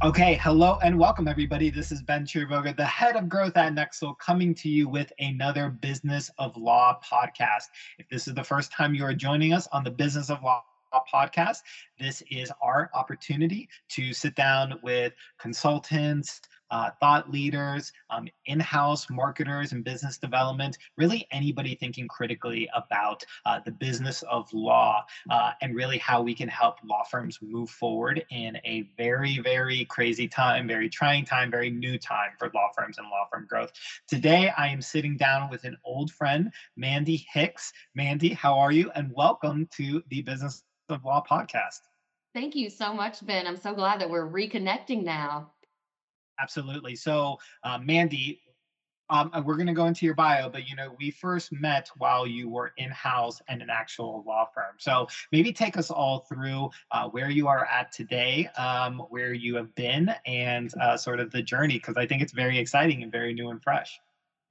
Okay, 0.00 0.38
hello 0.40 0.78
and 0.84 0.96
welcome 0.96 1.26
everybody. 1.26 1.70
This 1.70 1.90
is 1.90 2.02
Ben 2.02 2.24
Chiriboga, 2.24 2.76
the 2.76 2.84
head 2.84 3.16
of 3.16 3.28
growth 3.28 3.56
at 3.56 3.74
Nexl, 3.74 4.16
coming 4.18 4.54
to 4.54 4.68
you 4.68 4.88
with 4.88 5.12
another 5.18 5.70
Business 5.70 6.30
of 6.38 6.56
Law 6.56 7.00
podcast. 7.04 7.64
If 7.98 8.08
this 8.08 8.28
is 8.28 8.34
the 8.34 8.44
first 8.44 8.70
time 8.70 8.94
you 8.94 9.04
are 9.04 9.12
joining 9.12 9.52
us 9.52 9.66
on 9.72 9.82
the 9.82 9.90
Business 9.90 10.30
of 10.30 10.40
Law 10.44 10.62
podcast, 11.12 11.62
this 11.98 12.22
is 12.30 12.52
our 12.62 12.90
opportunity 12.94 13.68
to 13.88 14.12
sit 14.12 14.36
down 14.36 14.78
with 14.84 15.14
consultants, 15.36 16.42
uh, 16.70 16.90
thought 17.00 17.30
leaders, 17.30 17.92
um, 18.10 18.28
in 18.46 18.60
house 18.60 19.08
marketers 19.10 19.72
and 19.72 19.84
business 19.84 20.18
development, 20.18 20.78
really 20.96 21.26
anybody 21.30 21.74
thinking 21.74 22.08
critically 22.08 22.68
about 22.74 23.24
uh, 23.46 23.60
the 23.64 23.70
business 23.70 24.22
of 24.30 24.52
law 24.52 25.04
uh, 25.30 25.52
and 25.60 25.74
really 25.74 25.98
how 25.98 26.22
we 26.22 26.34
can 26.34 26.48
help 26.48 26.76
law 26.84 27.02
firms 27.04 27.38
move 27.42 27.70
forward 27.70 28.24
in 28.30 28.56
a 28.64 28.88
very, 28.96 29.38
very 29.38 29.84
crazy 29.86 30.28
time, 30.28 30.66
very 30.66 30.88
trying 30.88 31.24
time, 31.24 31.50
very 31.50 31.70
new 31.70 31.98
time 31.98 32.30
for 32.38 32.50
law 32.54 32.68
firms 32.76 32.98
and 32.98 33.06
law 33.08 33.26
firm 33.32 33.46
growth. 33.48 33.72
Today, 34.06 34.50
I 34.56 34.68
am 34.68 34.82
sitting 34.82 35.16
down 35.16 35.50
with 35.50 35.64
an 35.64 35.76
old 35.84 36.10
friend, 36.10 36.52
Mandy 36.76 37.26
Hicks. 37.32 37.72
Mandy, 37.94 38.30
how 38.30 38.58
are 38.58 38.72
you? 38.72 38.90
And 38.94 39.12
welcome 39.14 39.68
to 39.76 40.02
the 40.08 40.22
Business 40.22 40.62
of 40.88 41.04
Law 41.04 41.22
podcast. 41.28 41.80
Thank 42.34 42.54
you 42.54 42.70
so 42.70 42.92
much, 42.92 43.24
Ben. 43.26 43.46
I'm 43.46 43.56
so 43.56 43.74
glad 43.74 44.00
that 44.00 44.10
we're 44.10 44.28
reconnecting 44.28 45.02
now. 45.02 45.50
Absolutely. 46.40 46.96
So, 46.96 47.38
uh, 47.64 47.78
Mandy, 47.78 48.40
um, 49.10 49.30
we're 49.44 49.56
going 49.56 49.66
to 49.68 49.72
go 49.72 49.86
into 49.86 50.04
your 50.04 50.14
bio, 50.14 50.48
but 50.48 50.68
you 50.68 50.76
know, 50.76 50.94
we 50.98 51.10
first 51.10 51.52
met 51.52 51.88
while 51.96 52.26
you 52.26 52.48
were 52.48 52.72
in 52.76 52.90
house 52.90 53.40
and 53.48 53.62
an 53.62 53.70
actual 53.70 54.22
law 54.26 54.46
firm. 54.54 54.74
So 54.78 55.08
maybe 55.32 55.52
take 55.52 55.76
us 55.76 55.90
all 55.90 56.20
through 56.20 56.70
uh, 56.90 57.08
where 57.08 57.30
you 57.30 57.48
are 57.48 57.66
at 57.66 57.90
today, 57.90 58.48
um, 58.58 58.98
where 59.08 59.32
you 59.32 59.56
have 59.56 59.74
been, 59.74 60.14
and 60.26 60.72
uh, 60.80 60.96
sort 60.96 61.20
of 61.20 61.30
the 61.30 61.42
journey, 61.42 61.78
because 61.78 61.96
I 61.96 62.06
think 62.06 62.22
it's 62.22 62.32
very 62.32 62.58
exciting 62.58 63.02
and 63.02 63.10
very 63.10 63.32
new 63.32 63.50
and 63.50 63.62
fresh. 63.62 63.98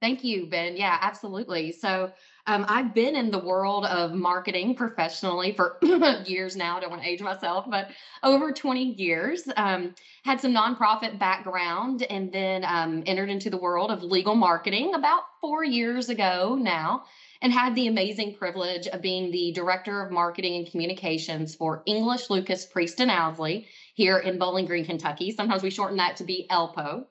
Thank 0.00 0.22
you, 0.22 0.46
Ben. 0.46 0.76
Yeah, 0.76 0.96
absolutely. 1.00 1.72
So 1.72 2.12
um, 2.48 2.64
I've 2.68 2.94
been 2.94 3.14
in 3.14 3.30
the 3.30 3.38
world 3.38 3.84
of 3.84 4.12
marketing 4.14 4.74
professionally 4.74 5.52
for 5.52 5.76
years 6.26 6.56
now. 6.56 6.78
I 6.78 6.80
don't 6.80 6.90
want 6.90 7.02
to 7.02 7.08
age 7.08 7.20
myself, 7.20 7.66
but 7.68 7.90
over 8.22 8.50
20 8.52 8.94
years. 8.94 9.48
Um, 9.56 9.94
had 10.24 10.40
some 10.40 10.52
nonprofit 10.52 11.18
background 11.18 12.02
and 12.02 12.30
then 12.30 12.62
um, 12.64 13.02
entered 13.06 13.30
into 13.30 13.48
the 13.48 13.56
world 13.56 13.90
of 13.90 14.02
legal 14.02 14.34
marketing 14.34 14.94
about 14.94 15.22
four 15.40 15.64
years 15.64 16.10
ago 16.10 16.54
now 16.60 17.04
and 17.40 17.52
had 17.52 17.74
the 17.74 17.86
amazing 17.86 18.34
privilege 18.34 18.86
of 18.88 19.00
being 19.00 19.30
the 19.30 19.52
director 19.52 20.02
of 20.02 20.10
marketing 20.10 20.56
and 20.56 20.70
communications 20.70 21.54
for 21.54 21.82
English 21.86 22.30
Lucas 22.30 22.66
Priest 22.66 23.00
and 23.00 23.10
Owsley 23.10 23.66
here 23.98 24.18
in 24.18 24.38
Bowling 24.38 24.64
Green, 24.64 24.84
Kentucky. 24.84 25.32
Sometimes 25.32 25.64
we 25.64 25.70
shorten 25.70 25.96
that 25.96 26.14
to 26.18 26.24
be 26.24 26.46
ELPO 26.52 27.04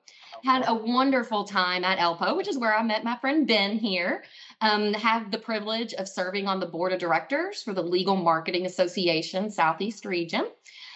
had 0.44 0.64
a 0.66 0.74
wonderful 0.74 1.44
time 1.44 1.84
at 1.84 1.98
ELPO, 1.98 2.34
which 2.36 2.48
is 2.48 2.56
where 2.56 2.74
I 2.74 2.82
met 2.82 3.04
my 3.04 3.16
friend 3.16 3.46
Ben 3.46 3.76
here. 3.76 4.24
Um, 4.62 4.94
have 4.94 5.30
the 5.30 5.38
privilege 5.38 5.92
of 5.94 6.08
serving 6.08 6.46
on 6.46 6.60
the 6.60 6.66
board 6.66 6.92
of 6.92 6.98
directors 6.98 7.62
for 7.62 7.74
the 7.74 7.82
Legal 7.82 8.16
Marketing 8.16 8.64
Association 8.64 9.50
Southeast 9.50 10.04
Region. 10.04 10.46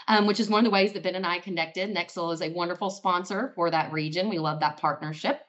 Um, 0.09 0.27
which 0.27 0.41
is 0.41 0.49
one 0.49 0.61
of 0.61 0.65
the 0.65 0.75
ways 0.75 0.93
that 0.93 1.05
Ben 1.05 1.15
and 1.15 1.27
I 1.27 1.39
connected. 1.39 1.95
Nexl 1.95 2.33
is 2.35 2.43
a 2.43 2.49
wonderful 2.49 2.91
sponsor 2.91 3.53
for 3.55 3.71
that 3.71 3.93
region. 3.93 4.29
We 4.29 4.41
love 4.41 4.59
that 4.59 4.79
partnership. 4.79 5.43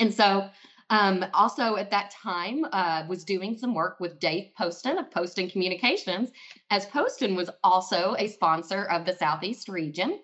And 0.00 0.12
so, 0.12 0.50
um, 0.90 1.24
also 1.34 1.76
at 1.76 1.90
that 1.90 2.10
time, 2.10 2.64
uh, 2.72 3.04
was 3.08 3.24
doing 3.24 3.56
some 3.56 3.74
work 3.74 4.00
with 4.00 4.18
Dave 4.18 4.50
Poston 4.56 4.98
of 4.98 5.10
Poston 5.10 5.50
Communications, 5.50 6.30
as 6.70 6.86
Poston 6.86 7.36
was 7.36 7.50
also 7.62 8.14
a 8.18 8.28
sponsor 8.28 8.84
of 8.84 9.04
the 9.04 9.14
Southeast 9.14 9.68
region. 9.68 10.20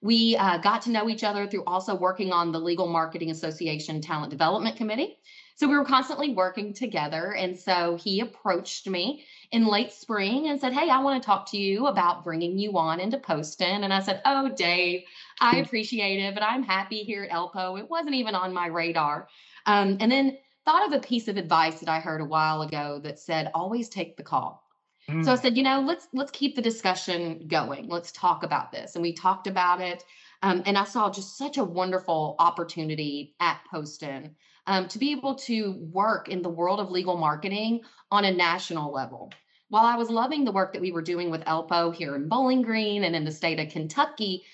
We 0.00 0.36
uh, 0.36 0.58
got 0.58 0.82
to 0.82 0.90
know 0.90 1.08
each 1.08 1.24
other 1.24 1.46
through 1.46 1.64
also 1.64 1.94
working 1.94 2.32
on 2.32 2.52
the 2.52 2.60
Legal 2.60 2.86
Marketing 2.86 3.30
Association 3.30 4.00
Talent 4.00 4.30
Development 4.30 4.76
Committee. 4.76 5.18
So 5.58 5.66
we 5.66 5.76
were 5.76 5.84
constantly 5.84 6.34
working 6.34 6.72
together. 6.72 7.34
And 7.34 7.58
so 7.58 7.96
he 7.96 8.20
approached 8.20 8.86
me 8.86 9.24
in 9.50 9.66
late 9.66 9.92
spring 9.92 10.46
and 10.46 10.60
said, 10.60 10.72
Hey, 10.72 10.88
I 10.88 11.00
want 11.00 11.20
to 11.20 11.26
talk 11.26 11.50
to 11.50 11.58
you 11.58 11.88
about 11.88 12.22
bringing 12.22 12.56
you 12.58 12.78
on 12.78 13.00
into 13.00 13.18
Poston. 13.18 13.82
And 13.82 13.92
I 13.92 14.00
said, 14.00 14.22
Oh, 14.24 14.50
Dave, 14.50 15.02
I 15.40 15.56
hmm. 15.56 15.62
appreciate 15.62 16.20
it, 16.20 16.34
but 16.34 16.44
I'm 16.44 16.62
happy 16.62 17.02
here 17.02 17.24
at 17.24 17.30
ELPO. 17.30 17.80
It 17.80 17.90
wasn't 17.90 18.14
even 18.14 18.36
on 18.36 18.54
my 18.54 18.68
radar. 18.68 19.26
Um, 19.68 19.98
and 20.00 20.10
then 20.10 20.38
thought 20.64 20.86
of 20.86 20.92
a 20.92 21.06
piece 21.06 21.28
of 21.28 21.36
advice 21.36 21.78
that 21.80 21.88
I 21.88 22.00
heard 22.00 22.20
a 22.20 22.24
while 22.24 22.62
ago 22.62 23.00
that 23.04 23.18
said, 23.18 23.50
Always 23.54 23.88
take 23.88 24.16
the 24.16 24.22
call. 24.22 24.64
Mm. 25.08 25.24
So 25.24 25.32
I 25.32 25.36
mm. 25.36 25.40
said, 25.40 25.56
you 25.56 25.62
know, 25.62 25.80
let's 25.80 26.08
let's 26.12 26.30
keep 26.30 26.56
the 26.56 26.62
discussion 26.62 27.46
going. 27.46 27.88
Let's 27.88 28.10
talk 28.10 28.42
about 28.42 28.72
this. 28.72 28.94
And 28.94 29.02
we 29.02 29.12
talked 29.12 29.46
about 29.46 29.80
it. 29.80 30.04
Um, 30.42 30.62
and 30.66 30.78
I 30.78 30.84
saw 30.84 31.10
just 31.10 31.36
such 31.36 31.58
a 31.58 31.64
wonderful 31.64 32.36
opportunity 32.38 33.34
at 33.40 33.60
Poston 33.70 34.36
um, 34.66 34.86
to 34.88 34.98
be 34.98 35.12
able 35.12 35.34
to 35.34 35.72
work 35.92 36.28
in 36.28 36.42
the 36.42 36.48
world 36.48 36.80
of 36.80 36.90
legal 36.90 37.16
marketing 37.16 37.80
on 38.10 38.24
a 38.24 38.32
national 38.32 38.92
level. 38.92 39.32
While 39.70 39.84
I 39.84 39.96
was 39.96 40.08
loving 40.10 40.44
the 40.44 40.52
work 40.52 40.72
that 40.72 40.80
we 40.80 40.92
were 40.92 41.02
doing 41.02 41.30
with 41.30 41.44
ELPO 41.44 41.94
here 41.94 42.14
in 42.14 42.28
Bowling 42.28 42.62
Green 42.62 43.04
and 43.04 43.14
in 43.14 43.24
the 43.24 43.32
state 43.32 43.58
of 43.58 43.70
Kentucky, 43.70 44.44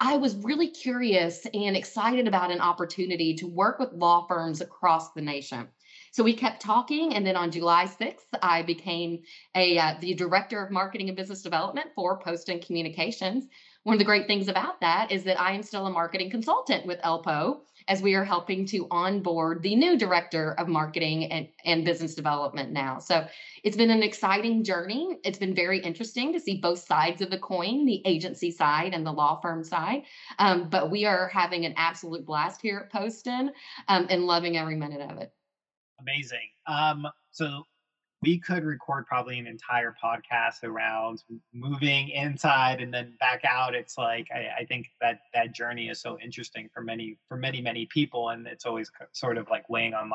I 0.00 0.16
was 0.16 0.36
really 0.36 0.68
curious 0.68 1.46
and 1.54 1.76
excited 1.76 2.26
about 2.26 2.50
an 2.50 2.60
opportunity 2.60 3.34
to 3.34 3.46
work 3.46 3.78
with 3.78 3.92
law 3.92 4.26
firms 4.26 4.60
across 4.60 5.12
the 5.12 5.20
nation. 5.20 5.68
So 6.10 6.24
we 6.24 6.34
kept 6.34 6.62
talking, 6.62 7.14
and 7.14 7.26
then 7.26 7.36
on 7.36 7.50
July 7.50 7.84
6th, 7.84 8.26
I 8.42 8.62
became 8.62 9.22
a 9.54 9.78
uh, 9.78 9.94
the 10.00 10.14
director 10.14 10.64
of 10.64 10.72
marketing 10.72 11.08
and 11.08 11.16
business 11.16 11.42
development 11.42 11.88
for 11.94 12.18
Poston 12.18 12.60
Communications. 12.60 13.46
One 13.88 13.94
of 13.94 14.00
the 14.00 14.04
great 14.04 14.26
things 14.26 14.48
about 14.48 14.82
that 14.82 15.10
is 15.10 15.24
that 15.24 15.40
I 15.40 15.52
am 15.52 15.62
still 15.62 15.86
a 15.86 15.90
marketing 15.90 16.28
consultant 16.28 16.84
with 16.84 17.00
ELPO 17.00 17.60
as 17.88 18.02
we 18.02 18.12
are 18.16 18.22
helping 18.22 18.66
to 18.66 18.86
onboard 18.90 19.62
the 19.62 19.74
new 19.74 19.96
director 19.96 20.52
of 20.58 20.68
marketing 20.68 21.32
and, 21.32 21.48
and 21.64 21.86
business 21.86 22.14
development 22.14 22.70
now. 22.70 22.98
So 22.98 23.26
it's 23.64 23.78
been 23.78 23.90
an 23.90 24.02
exciting 24.02 24.62
journey. 24.62 25.16
It's 25.24 25.38
been 25.38 25.54
very 25.54 25.80
interesting 25.80 26.34
to 26.34 26.38
see 26.38 26.60
both 26.60 26.80
sides 26.80 27.22
of 27.22 27.30
the 27.30 27.38
coin, 27.38 27.86
the 27.86 28.02
agency 28.04 28.50
side 28.50 28.92
and 28.92 29.06
the 29.06 29.10
law 29.10 29.40
firm 29.40 29.64
side. 29.64 30.02
Um, 30.38 30.68
but 30.68 30.90
we 30.90 31.06
are 31.06 31.28
having 31.28 31.64
an 31.64 31.72
absolute 31.78 32.26
blast 32.26 32.60
here 32.60 32.80
at 32.84 32.92
Poston 32.92 33.52
um, 33.88 34.06
and 34.10 34.26
loving 34.26 34.58
every 34.58 34.76
minute 34.76 35.00
of 35.00 35.16
it. 35.16 35.32
Amazing. 35.98 36.50
Um, 36.66 37.06
so 37.30 37.62
we 38.22 38.38
could 38.38 38.64
record 38.64 39.06
probably 39.06 39.38
an 39.38 39.46
entire 39.46 39.94
podcast 40.02 40.64
around 40.64 41.22
moving 41.52 42.08
inside 42.08 42.80
and 42.80 42.92
then 42.92 43.14
back 43.20 43.44
out. 43.44 43.74
It's 43.74 43.96
like 43.96 44.26
I, 44.34 44.62
I, 44.62 44.64
think 44.64 44.88
that 45.00 45.20
that 45.34 45.54
journey 45.54 45.88
is 45.88 46.00
so 46.00 46.18
interesting 46.18 46.68
for 46.74 46.82
many 46.82 47.16
for 47.28 47.36
many 47.36 47.60
many 47.60 47.86
people, 47.86 48.30
and 48.30 48.46
it's 48.46 48.66
always 48.66 48.90
sort 49.12 49.38
of 49.38 49.48
like 49.50 49.68
weighing 49.68 49.94
on 49.94 50.10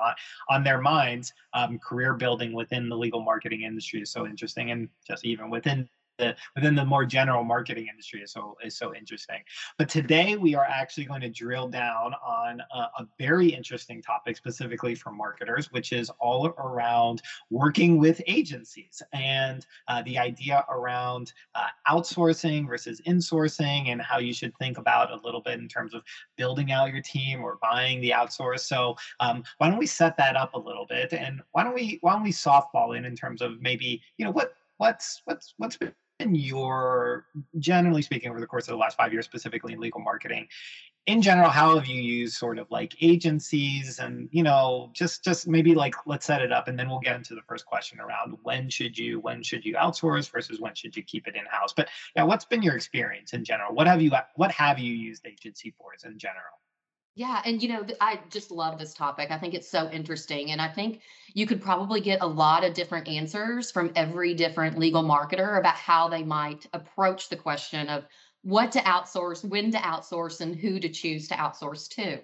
on 0.50 0.64
their 0.64 0.82
minds. 0.82 1.32
Um, 1.54 1.80
career 1.80 2.14
building 2.14 2.52
within 2.52 2.90
the 2.90 2.98
legal 2.98 3.22
marketing 3.22 3.62
industry 3.62 4.02
is 4.02 4.12
so 4.12 4.26
interesting, 4.26 4.72
and 4.72 4.90
just 5.08 5.24
even 5.26 5.50
within 5.50 5.88
the 6.18 6.36
within 6.56 6.76
the 6.76 6.86
more 6.86 7.06
general 7.06 7.44
marketing 7.44 7.88
industry 7.90 8.22
is 8.22 8.32
so 8.32 8.56
is 8.64 8.78
so 8.78 8.94
interesting. 8.94 9.40
But 9.78 9.90
today 9.90 10.36
we 10.36 10.56
are 10.56 10.66
actually 10.66 11.06
going 11.06 11.22
to 11.22 11.30
drill 11.30 11.68
down 11.68 12.14
on 12.26 12.62
a, 12.74 12.78
a 12.78 13.08
very 13.18 13.50
interesting 13.50 14.02
topic 14.02 14.38
specifically 14.38 14.96
for 14.96 15.12
marketers, 15.12 15.72
which 15.72 15.92
is 15.92 16.12
all 16.20 16.48
around 16.48 17.22
working 17.50 17.98
with 17.98 18.22
agencies 18.28 19.02
and 19.14 19.66
uh, 19.88 20.02
the 20.04 20.18
idea 20.18 20.66
around 20.70 21.34
uh, 21.56 21.68
outsourcing 21.90 22.68
versus 22.68 23.02
insourcing 23.08 23.90
and 23.90 24.02
how 24.02 24.18
you 24.18 24.34
should 24.34 24.56
think 24.58 24.78
about 24.78 25.12
a 25.12 25.20
little 25.24 25.42
bit 25.42 25.60
in 25.60 25.68
terms 25.68 25.94
of 25.94 26.04
building 26.38 26.72
out 26.72 26.92
your 26.92 27.02
team 27.02 27.42
or 27.42 27.58
buying 27.62 28.02
the 28.02 28.12
outsource. 28.12 28.62
So 28.62 28.96
um, 29.20 29.44
why 29.58 29.70
don't 29.70 29.80
we 29.80 29.88
set 29.88 30.18
that 30.18 30.36
up 30.36 30.54
a 30.54 30.60
little 30.60 30.86
bit 30.86 31.14
and 31.14 31.42
why 31.52 31.64
don't 31.64 31.74
we 31.74 32.00
why 32.02 32.14
don't 32.14 32.24
we 32.24 32.32
softball 32.32 32.98
in 32.98 33.06
in 33.06 33.16
terms 33.16 33.42
of 33.42 33.62
maybe 33.62 34.02
you 34.18 34.26
know 34.26 34.32
what 34.32 34.54
what's 34.78 35.22
what's 35.26 35.54
what's 35.58 35.78
your 36.20 37.26
generally 37.60 38.02
speaking 38.02 38.30
over 38.30 38.40
the 38.40 38.48
course 38.48 38.68
of 38.68 38.72
the 38.72 38.78
last 38.78 38.96
five 38.98 39.12
years 39.12 39.26
specifically 39.26 39.74
in 39.74 39.80
legal 39.80 40.00
marketing 40.00 40.48
in 41.06 41.22
general 41.22 41.50
how 41.50 41.76
have 41.76 41.86
you 41.86 42.02
used 42.02 42.36
sort 42.36 42.58
of 42.58 42.70
like 42.72 42.96
agencies 43.02 44.00
and 44.00 44.30
you 44.32 44.42
know 44.42 44.90
just 44.94 45.24
just 45.24 45.48
maybe 45.48 45.76
like 45.76 45.94
let's 46.06 46.26
set 46.26 46.42
it 46.42 46.52
up 46.52 46.70
and 46.70 46.80
then 46.80 46.90
we'll 46.90 47.00
get 47.00 47.16
into 47.16 47.36
the 47.36 47.42
first 47.42 47.66
question 47.66 48.00
around 48.00 48.38
when 48.44 48.70
should 48.70 48.98
you 48.98 49.20
when 49.20 49.44
should 49.44 49.66
you 49.66 49.74
outsource 49.76 50.32
versus 50.32 50.62
when 50.62 50.74
should 50.74 50.96
you 50.96 51.04
keep 51.04 51.28
it 51.28 51.36
in 51.36 51.46
house 51.46 51.74
but 51.76 51.90
yeah 52.16 52.24
what's 52.24 52.46
been 52.46 52.62
your 52.62 52.76
experience 52.76 53.34
in 53.34 53.44
general? 53.44 53.74
What 53.74 53.88
have 53.88 54.02
you 54.02 54.12
what 54.36 54.52
have 54.52 54.80
you 54.80 54.94
used 54.94 55.26
agency 55.26 55.74
for 55.78 55.94
in 56.06 56.18
general 56.18 56.63
yeah, 57.16 57.42
and 57.46 57.62
you 57.62 57.70
know, 57.70 57.86
I 58.02 58.20
just 58.30 58.50
love 58.50 58.80
this 58.80 58.94
topic. 58.94 59.30
I 59.30 59.38
think 59.38 59.54
it's 59.54 59.70
so 59.70 59.90
interesting. 59.92 60.52
And 60.52 60.60
I 60.60 60.68
think 60.68 61.02
you 61.34 61.46
could 61.46 61.62
probably 61.62 62.02
get 62.02 62.22
a 62.22 62.28
lot 62.28 62.64
of 62.64 62.74
different 62.74 63.08
answers 63.08 63.72
from 63.72 63.92
every 63.96 64.34
different 64.34 64.80
legal 64.80 65.04
marketer 65.04 65.60
about 65.60 65.76
how 65.76 66.10
they 66.10 66.24
might 66.24 66.66
approach 66.74 67.30
the 67.30 67.36
question 67.36 67.88
of 67.88 68.06
what 68.42 68.72
to 68.72 68.80
outsource, 68.80 69.46
when 69.48 69.72
to 69.72 69.78
outsource, 69.78 70.42
and 70.42 70.56
who 70.56 70.80
to 70.80 70.90
choose 70.90 71.28
to 71.28 71.36
outsource 71.36 71.88
to. 71.90 72.20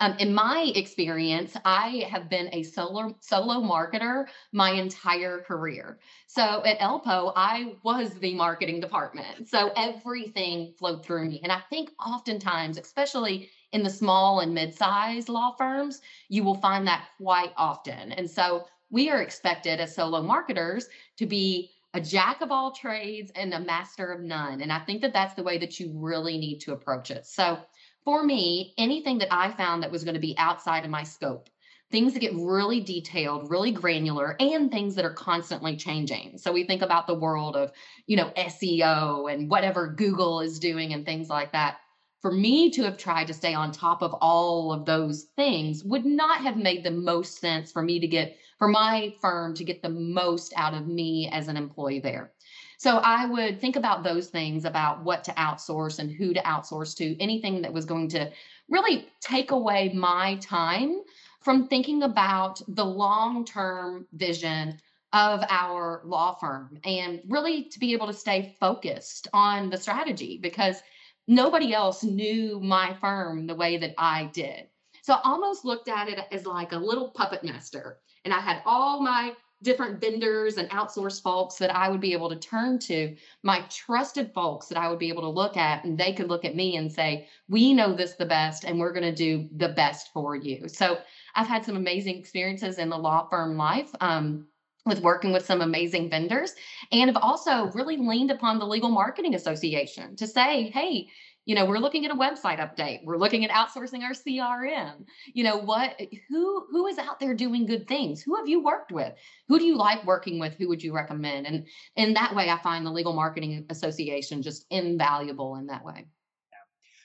Um, 0.00 0.14
in 0.18 0.32
my 0.32 0.72
experience, 0.74 1.54
I 1.66 2.06
have 2.10 2.30
been 2.30 2.48
a 2.54 2.62
solo 2.62 3.14
solo 3.20 3.60
marketer 3.60 4.24
my 4.52 4.70
entire 4.70 5.40
career. 5.40 6.00
So 6.26 6.64
at 6.64 6.78
ELPO, 6.78 7.34
I 7.36 7.74
was 7.82 8.14
the 8.14 8.34
marketing 8.34 8.80
department. 8.80 9.50
So 9.50 9.70
everything 9.76 10.72
flowed 10.78 11.04
through 11.04 11.28
me. 11.28 11.40
And 11.42 11.52
I 11.52 11.60
think 11.68 11.90
oftentimes, 12.04 12.78
especially 12.78 13.50
in 13.72 13.82
the 13.82 13.90
small 13.90 14.40
and 14.40 14.54
mid-sized 14.54 15.28
law 15.28 15.54
firms, 15.56 16.00
you 16.28 16.42
will 16.42 16.56
find 16.56 16.86
that 16.86 17.04
quite 17.18 17.52
often. 17.56 18.12
And 18.12 18.28
so 18.30 18.66
we 18.90 19.10
are 19.10 19.22
expected 19.22 19.80
as 19.80 19.94
solo 19.94 20.22
marketers 20.22 20.88
to 21.16 21.26
be 21.26 21.70
a 21.94 22.00
jack 22.00 22.40
of 22.40 22.50
all 22.50 22.72
trades 22.72 23.32
and 23.34 23.52
a 23.52 23.60
master 23.60 24.12
of 24.12 24.20
none. 24.20 24.60
And 24.60 24.72
I 24.72 24.78
think 24.80 25.00
that 25.02 25.12
that's 25.12 25.34
the 25.34 25.42
way 25.42 25.58
that 25.58 25.80
you 25.80 25.92
really 25.94 26.38
need 26.38 26.60
to 26.60 26.72
approach 26.72 27.10
it. 27.10 27.26
So 27.26 27.58
for 28.04 28.22
me, 28.22 28.74
anything 28.78 29.18
that 29.18 29.32
I 29.32 29.50
found 29.52 29.82
that 29.82 29.90
was 29.90 30.04
going 30.04 30.14
to 30.14 30.20
be 30.20 30.34
outside 30.38 30.84
of 30.84 30.90
my 30.90 31.02
scope, 31.02 31.50
things 31.90 32.12
that 32.12 32.20
get 32.20 32.34
really 32.34 32.80
detailed, 32.80 33.50
really 33.50 33.72
granular, 33.72 34.36
and 34.38 34.70
things 34.70 34.94
that 34.94 35.04
are 35.04 35.12
constantly 35.12 35.76
changing. 35.76 36.38
So 36.38 36.52
we 36.52 36.64
think 36.64 36.82
about 36.82 37.06
the 37.08 37.18
world 37.18 37.56
of, 37.56 37.72
you 38.06 38.16
know, 38.16 38.30
SEO 38.36 39.32
and 39.32 39.50
whatever 39.50 39.88
Google 39.88 40.40
is 40.40 40.60
doing 40.60 40.92
and 40.92 41.04
things 41.04 41.28
like 41.28 41.52
that. 41.52 41.78
For 42.20 42.30
me 42.30 42.70
to 42.72 42.82
have 42.82 42.98
tried 42.98 43.28
to 43.28 43.34
stay 43.34 43.54
on 43.54 43.72
top 43.72 44.02
of 44.02 44.12
all 44.20 44.72
of 44.72 44.84
those 44.84 45.24
things 45.36 45.82
would 45.84 46.04
not 46.04 46.42
have 46.42 46.56
made 46.56 46.84
the 46.84 46.90
most 46.90 47.40
sense 47.40 47.72
for 47.72 47.80
me 47.80 47.98
to 47.98 48.06
get, 48.06 48.36
for 48.58 48.68
my 48.68 49.14
firm 49.22 49.54
to 49.54 49.64
get 49.64 49.80
the 49.80 49.88
most 49.88 50.52
out 50.54 50.74
of 50.74 50.86
me 50.86 51.30
as 51.32 51.48
an 51.48 51.56
employee 51.56 52.00
there. 52.00 52.32
So 52.76 52.98
I 52.98 53.24
would 53.24 53.58
think 53.58 53.76
about 53.76 54.04
those 54.04 54.28
things 54.28 54.66
about 54.66 55.02
what 55.02 55.24
to 55.24 55.32
outsource 55.32 55.98
and 55.98 56.10
who 56.10 56.34
to 56.34 56.40
outsource 56.40 56.94
to, 56.96 57.18
anything 57.22 57.62
that 57.62 57.72
was 57.72 57.86
going 57.86 58.08
to 58.10 58.30
really 58.68 59.08
take 59.20 59.50
away 59.50 59.90
my 59.94 60.36
time 60.36 61.00
from 61.40 61.68
thinking 61.68 62.02
about 62.02 62.60
the 62.68 62.84
long 62.84 63.46
term 63.46 64.06
vision 64.12 64.78
of 65.12 65.42
our 65.48 66.02
law 66.04 66.34
firm 66.34 66.78
and 66.84 67.20
really 67.28 67.64
to 67.64 67.78
be 67.78 67.94
able 67.94 68.06
to 68.06 68.12
stay 68.12 68.54
focused 68.60 69.26
on 69.32 69.70
the 69.70 69.76
strategy 69.76 70.38
because 70.40 70.82
nobody 71.28 71.72
else 71.72 72.02
knew 72.02 72.60
my 72.60 72.94
firm 73.00 73.46
the 73.46 73.54
way 73.54 73.76
that 73.78 73.94
I 73.98 74.30
did. 74.32 74.66
So 75.02 75.14
I 75.14 75.20
almost 75.24 75.64
looked 75.64 75.88
at 75.88 76.08
it 76.08 76.18
as 76.30 76.46
like 76.46 76.72
a 76.72 76.76
little 76.76 77.10
puppet 77.10 77.42
master. 77.42 77.98
And 78.24 78.34
I 78.34 78.40
had 78.40 78.62
all 78.66 79.00
my 79.02 79.34
different 79.62 80.00
vendors 80.00 80.56
and 80.56 80.70
outsourced 80.70 81.22
folks 81.22 81.56
that 81.56 81.74
I 81.74 81.88
would 81.88 82.00
be 82.00 82.12
able 82.12 82.30
to 82.30 82.36
turn 82.36 82.78
to, 82.80 83.14
my 83.42 83.62
trusted 83.68 84.32
folks 84.32 84.66
that 84.66 84.78
I 84.78 84.88
would 84.88 84.98
be 84.98 85.08
able 85.08 85.22
to 85.22 85.28
look 85.28 85.56
at, 85.56 85.84
and 85.84 85.98
they 85.98 86.12
could 86.12 86.28
look 86.28 86.44
at 86.44 86.56
me 86.56 86.76
and 86.76 86.90
say, 86.90 87.28
We 87.48 87.74
know 87.74 87.94
this 87.94 88.14
the 88.14 88.26
best, 88.26 88.64
and 88.64 88.78
we're 88.78 88.92
going 88.92 89.02
to 89.02 89.14
do 89.14 89.48
the 89.56 89.70
best 89.70 90.12
for 90.12 90.34
you. 90.34 90.68
So 90.68 90.98
I've 91.34 91.46
had 91.46 91.64
some 91.64 91.76
amazing 91.76 92.18
experiences 92.18 92.78
in 92.78 92.88
the 92.88 92.96
law 92.96 93.28
firm 93.28 93.56
life. 93.56 93.90
Um, 94.00 94.46
with 94.86 95.00
working 95.00 95.32
with 95.32 95.44
some 95.44 95.60
amazing 95.60 96.08
vendors 96.08 96.54
and 96.92 97.10
have 97.10 97.22
also 97.22 97.70
really 97.72 97.96
leaned 97.96 98.30
upon 98.30 98.58
the 98.58 98.66
legal 98.66 98.90
marketing 98.90 99.34
association 99.34 100.16
to 100.16 100.26
say 100.26 100.70
hey 100.70 101.08
you 101.44 101.54
know 101.54 101.64
we're 101.64 101.78
looking 101.78 102.04
at 102.04 102.10
a 102.10 102.14
website 102.14 102.58
update. 102.58 103.00
We're 103.04 103.16
looking 103.16 103.44
at 103.44 103.50
outsourcing 103.50 104.02
our 104.02 104.12
crm 104.12 105.04
you 105.32 105.44
know 105.44 105.56
what 105.56 106.00
who 106.28 106.66
who 106.70 106.86
is 106.86 106.98
out 106.98 107.20
there 107.20 107.34
doing 107.34 107.66
good 107.66 107.86
things? 107.88 108.22
Who 108.22 108.36
have 108.36 108.48
you 108.48 108.62
worked 108.62 108.92
with? 108.92 109.14
Who 109.48 109.58
do 109.58 109.64
you 109.64 109.76
like 109.76 110.04
working 110.06 110.38
with? 110.38 110.54
Who 110.54 110.68
would 110.68 110.82
you 110.82 110.94
recommend? 110.94 111.46
And 111.46 111.66
in 111.96 112.14
that 112.14 112.34
way 112.34 112.50
i 112.50 112.58
find 112.58 112.84
the 112.86 112.90
legal 112.90 113.12
marketing 113.12 113.66
association 113.70 114.42
just 114.42 114.66
invaluable 114.70 115.56
in 115.56 115.66
that 115.66 115.84
way. 115.84 116.06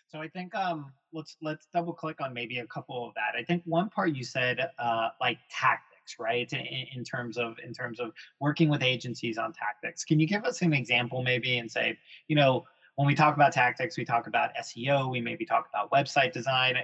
So 0.08 0.20
i 0.22 0.28
think 0.28 0.56
um 0.56 0.92
let's 1.12 1.38
let's 1.42 1.68
double 1.74 1.94
click 1.94 2.22
on 2.22 2.34
maybe 2.34 2.60
a 2.60 2.68
couple 2.68 3.08
of 3.08 3.14
that. 3.16 3.40
I 3.40 3.44
think 3.44 3.64
one 3.66 3.90
part 3.90 4.16
you 4.16 4.24
said 4.24 4.70
uh 4.78 5.10
like 5.20 5.40
tactics 5.50 5.95
right 6.20 6.52
in, 6.54 6.66
in, 6.96 7.04
terms 7.04 7.38
of 7.38 7.58
in 7.64 7.74
terms 7.74 8.00
of 8.00 8.12
working 8.40 8.70
with 8.70 8.84
agencies 8.84 9.38
on 9.38 9.54
tactics 9.54 10.04
can 10.04 10.20
you 10.20 10.28
give 10.28 10.44
us 10.46 10.62
an 10.62 10.74
example 10.74 11.24
maybe 11.24 11.58
and 11.58 11.72
say 11.72 11.98
you 12.28 12.36
know 12.36 12.66
when 12.96 13.08
we 13.08 13.16
talk 13.16 13.36
about 13.36 13.52
tactics, 13.52 13.98
we 13.98 14.06
talk 14.06 14.28
about 14.28 14.52
SEO, 14.56 15.12
we 15.12 15.20
maybe 15.20 15.46
talk 15.46 15.68
about 15.70 15.92
website 15.92 16.32
design. 16.32 16.78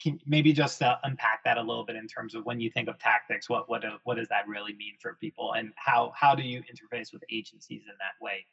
Can 0.00 0.20
maybe 0.24 0.52
just 0.52 0.82
uh, 0.82 0.96
unpack 1.02 1.42
that 1.44 1.58
a 1.58 1.60
little 1.60 1.84
bit 1.84 1.96
in 1.96 2.06
terms 2.06 2.34
of 2.34 2.44
when 2.46 2.60
you 2.60 2.70
think 2.70 2.88
of 2.88 2.98
tactics, 2.98 3.48
what 3.48 3.68
what 3.68 3.84
uh, 3.84 3.98
what 4.04 4.16
does 4.16 4.28
that 4.28 4.46
really 4.46 4.74
mean 4.74 4.94
for 5.00 5.16
people, 5.20 5.54
and 5.54 5.72
how 5.76 6.12
how 6.14 6.34
do 6.34 6.42
you 6.42 6.60
interface 6.60 7.12
with 7.12 7.22
agencies 7.30 7.82
in 7.86 7.94
that 7.98 8.24
way? 8.24 8.46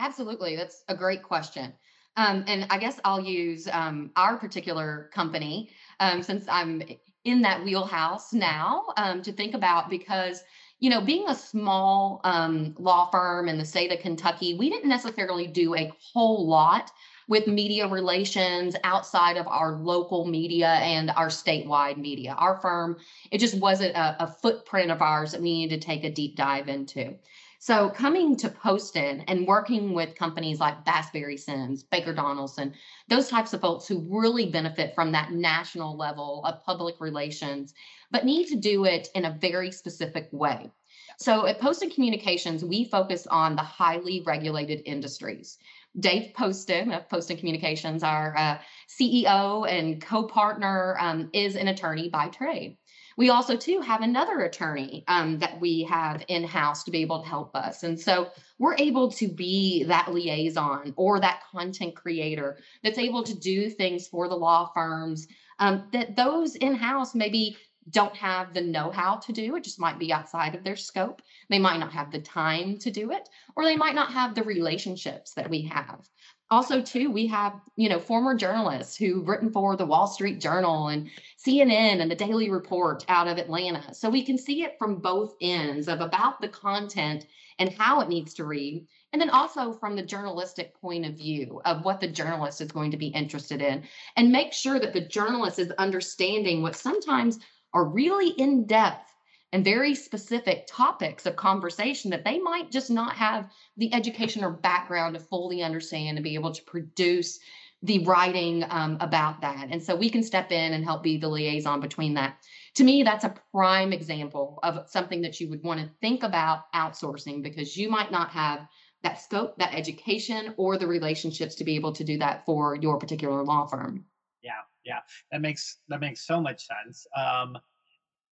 Absolutely, 0.00 0.56
that's 0.56 0.82
a 0.88 0.96
great 0.96 1.22
question. 1.22 1.72
Um, 2.16 2.44
and 2.46 2.66
I 2.70 2.78
guess 2.78 3.00
I'll 3.04 3.20
use 3.20 3.68
um, 3.72 4.10
our 4.16 4.36
particular 4.36 5.10
company 5.12 5.70
um, 6.00 6.22
since 6.22 6.46
I'm 6.48 6.82
in 7.24 7.42
that 7.42 7.64
wheelhouse 7.64 8.32
now 8.32 8.84
um, 8.96 9.22
to 9.22 9.32
think 9.32 9.54
about 9.54 9.90
because 9.90 10.42
you 10.80 10.90
know, 10.90 11.00
being 11.00 11.28
a 11.28 11.34
small 11.34 12.20
um, 12.24 12.74
law 12.78 13.08
firm 13.10 13.48
in 13.48 13.56
the 13.56 13.64
state 13.64 13.90
of 13.90 14.00
Kentucky, 14.00 14.54
we 14.58 14.68
didn't 14.68 14.90
necessarily 14.90 15.46
do 15.46 15.74
a 15.74 15.90
whole 16.12 16.46
lot 16.46 16.90
with 17.26 17.46
media 17.46 17.88
relations 17.88 18.76
outside 18.84 19.38
of 19.38 19.46
our 19.46 19.76
local 19.76 20.26
media 20.26 20.68
and 20.68 21.10
our 21.16 21.28
statewide 21.28 21.96
media. 21.96 22.34
Our 22.36 22.60
firm, 22.60 22.98
it 23.30 23.38
just 23.38 23.58
wasn't 23.58 23.96
a, 23.96 24.24
a 24.24 24.26
footprint 24.26 24.90
of 24.90 25.00
ours 25.00 25.32
that 25.32 25.40
we 25.40 25.54
needed 25.54 25.80
to 25.80 25.86
take 25.86 26.04
a 26.04 26.10
deep 26.10 26.36
dive 26.36 26.68
into. 26.68 27.14
So 27.64 27.88
coming 27.88 28.36
to 28.36 28.50
Poston 28.50 29.22
and 29.22 29.46
working 29.46 29.94
with 29.94 30.16
companies 30.16 30.60
like 30.60 30.84
Bass 30.84 31.10
Berry 31.12 31.38
Sims, 31.38 31.82
Baker 31.82 32.12
Donaldson, 32.12 32.74
those 33.08 33.30
types 33.30 33.54
of 33.54 33.62
folks 33.62 33.88
who 33.88 34.06
really 34.06 34.50
benefit 34.50 34.94
from 34.94 35.12
that 35.12 35.32
national 35.32 35.96
level 35.96 36.42
of 36.44 36.62
public 36.62 37.00
relations, 37.00 37.72
but 38.10 38.26
need 38.26 38.48
to 38.48 38.56
do 38.56 38.84
it 38.84 39.08
in 39.14 39.24
a 39.24 39.38
very 39.40 39.72
specific 39.72 40.28
way. 40.30 40.70
So 41.16 41.46
at 41.46 41.58
Poston 41.58 41.88
Communications, 41.88 42.62
we 42.62 42.84
focus 42.84 43.26
on 43.28 43.56
the 43.56 43.62
highly 43.62 44.22
regulated 44.26 44.82
industries. 44.84 45.56
Dave 45.98 46.34
Poston 46.34 46.92
of 46.92 47.08
Poston 47.08 47.38
Communications, 47.38 48.02
our 48.02 48.36
uh, 48.36 48.58
CEO 48.90 49.66
and 49.66 50.02
co-partner, 50.02 50.98
um, 51.00 51.30
is 51.32 51.56
an 51.56 51.68
attorney 51.68 52.10
by 52.10 52.28
trade. 52.28 52.76
We 53.16 53.30
also, 53.30 53.56
too, 53.56 53.80
have 53.80 54.02
another 54.02 54.40
attorney 54.40 55.04
um, 55.08 55.38
that 55.38 55.60
we 55.60 55.84
have 55.84 56.24
in 56.28 56.44
house 56.44 56.84
to 56.84 56.90
be 56.90 57.02
able 57.02 57.22
to 57.22 57.28
help 57.28 57.54
us. 57.54 57.82
And 57.82 57.98
so 57.98 58.30
we're 58.58 58.76
able 58.78 59.10
to 59.12 59.28
be 59.28 59.84
that 59.84 60.12
liaison 60.12 60.94
or 60.96 61.20
that 61.20 61.42
content 61.50 61.94
creator 61.94 62.58
that's 62.82 62.98
able 62.98 63.22
to 63.24 63.34
do 63.34 63.70
things 63.70 64.08
for 64.08 64.28
the 64.28 64.36
law 64.36 64.70
firms 64.74 65.26
um, 65.58 65.88
that 65.92 66.16
those 66.16 66.56
in 66.56 66.74
house 66.74 67.14
maybe 67.14 67.56
don't 67.90 68.16
have 68.16 68.54
the 68.54 68.60
know 68.60 68.90
how 68.90 69.16
to 69.16 69.32
do. 69.32 69.56
It 69.56 69.64
just 69.64 69.78
might 69.78 69.98
be 69.98 70.12
outside 70.12 70.54
of 70.54 70.64
their 70.64 70.76
scope. 70.76 71.20
They 71.50 71.58
might 71.58 71.78
not 71.80 71.92
have 71.92 72.10
the 72.10 72.20
time 72.20 72.78
to 72.78 72.90
do 72.90 73.10
it, 73.12 73.28
or 73.56 73.64
they 73.64 73.76
might 73.76 73.94
not 73.94 74.12
have 74.12 74.34
the 74.34 74.42
relationships 74.42 75.34
that 75.34 75.50
we 75.50 75.62
have 75.62 76.08
also 76.50 76.80
too 76.80 77.10
we 77.10 77.26
have 77.26 77.60
you 77.76 77.88
know 77.88 77.98
former 77.98 78.34
journalists 78.34 78.96
who've 78.96 79.26
written 79.26 79.50
for 79.50 79.76
the 79.76 79.86
wall 79.86 80.06
street 80.06 80.40
journal 80.40 80.88
and 80.88 81.08
cnn 81.44 82.00
and 82.00 82.10
the 82.10 82.14
daily 82.14 82.50
report 82.50 83.04
out 83.08 83.26
of 83.26 83.38
atlanta. 83.38 83.94
So 83.94 84.10
we 84.10 84.24
can 84.24 84.36
see 84.36 84.62
it 84.62 84.76
from 84.78 84.96
both 84.96 85.34
ends 85.40 85.88
of 85.88 86.00
about 86.00 86.40
the 86.40 86.48
content 86.48 87.26
and 87.58 87.72
how 87.72 88.00
it 88.00 88.08
needs 88.08 88.34
to 88.34 88.44
read 88.44 88.86
and 89.12 89.20
then 89.20 89.30
also 89.30 89.72
from 89.72 89.96
the 89.96 90.02
journalistic 90.02 90.78
point 90.80 91.06
of 91.06 91.16
view 91.16 91.60
of 91.64 91.84
what 91.84 92.00
the 92.00 92.08
journalist 92.08 92.60
is 92.60 92.72
going 92.72 92.90
to 92.90 92.96
be 92.96 93.08
interested 93.08 93.62
in 93.62 93.84
and 94.16 94.30
make 94.32 94.52
sure 94.52 94.78
that 94.78 94.92
the 94.92 95.00
journalist 95.00 95.58
is 95.58 95.70
understanding 95.72 96.62
what 96.62 96.76
sometimes 96.76 97.38
are 97.72 97.84
really 97.84 98.30
in 98.30 98.66
depth 98.66 99.13
and 99.54 99.64
very 99.64 99.94
specific 99.94 100.66
topics 100.66 101.26
of 101.26 101.36
conversation 101.36 102.10
that 102.10 102.24
they 102.24 102.40
might 102.40 102.72
just 102.72 102.90
not 102.90 103.14
have 103.14 103.48
the 103.76 103.94
education 103.94 104.42
or 104.42 104.50
background 104.50 105.14
to 105.14 105.20
fully 105.20 105.62
understand 105.62 106.18
and 106.18 106.24
be 106.24 106.34
able 106.34 106.50
to 106.50 106.60
produce 106.64 107.38
the 107.80 108.00
writing 108.00 108.64
um, 108.70 108.96
about 108.98 109.40
that. 109.42 109.68
And 109.70 109.80
so 109.80 109.94
we 109.94 110.10
can 110.10 110.24
step 110.24 110.50
in 110.50 110.72
and 110.72 110.82
help 110.82 111.04
be 111.04 111.18
the 111.18 111.28
liaison 111.28 111.80
between 111.80 112.14
that. 112.14 112.38
To 112.74 112.82
me, 112.82 113.04
that's 113.04 113.22
a 113.22 113.34
prime 113.52 113.92
example 113.92 114.58
of 114.64 114.90
something 114.90 115.22
that 115.22 115.38
you 115.38 115.48
would 115.50 115.62
want 115.62 115.78
to 115.78 115.88
think 116.00 116.24
about 116.24 116.72
outsourcing 116.74 117.40
because 117.40 117.76
you 117.76 117.88
might 117.88 118.10
not 118.10 118.30
have 118.30 118.66
that 119.04 119.20
scope, 119.20 119.56
that 119.58 119.72
education, 119.72 120.52
or 120.56 120.78
the 120.78 120.86
relationships 120.88 121.54
to 121.54 121.64
be 121.64 121.76
able 121.76 121.92
to 121.92 122.02
do 122.02 122.18
that 122.18 122.44
for 122.44 122.74
your 122.74 122.98
particular 122.98 123.44
law 123.44 123.66
firm. 123.66 124.04
Yeah, 124.42 124.62
yeah, 124.84 125.00
that 125.30 125.40
makes 125.40 125.78
that 125.88 126.00
makes 126.00 126.26
so 126.26 126.40
much 126.40 126.66
sense. 126.66 127.06
Um, 127.16 127.56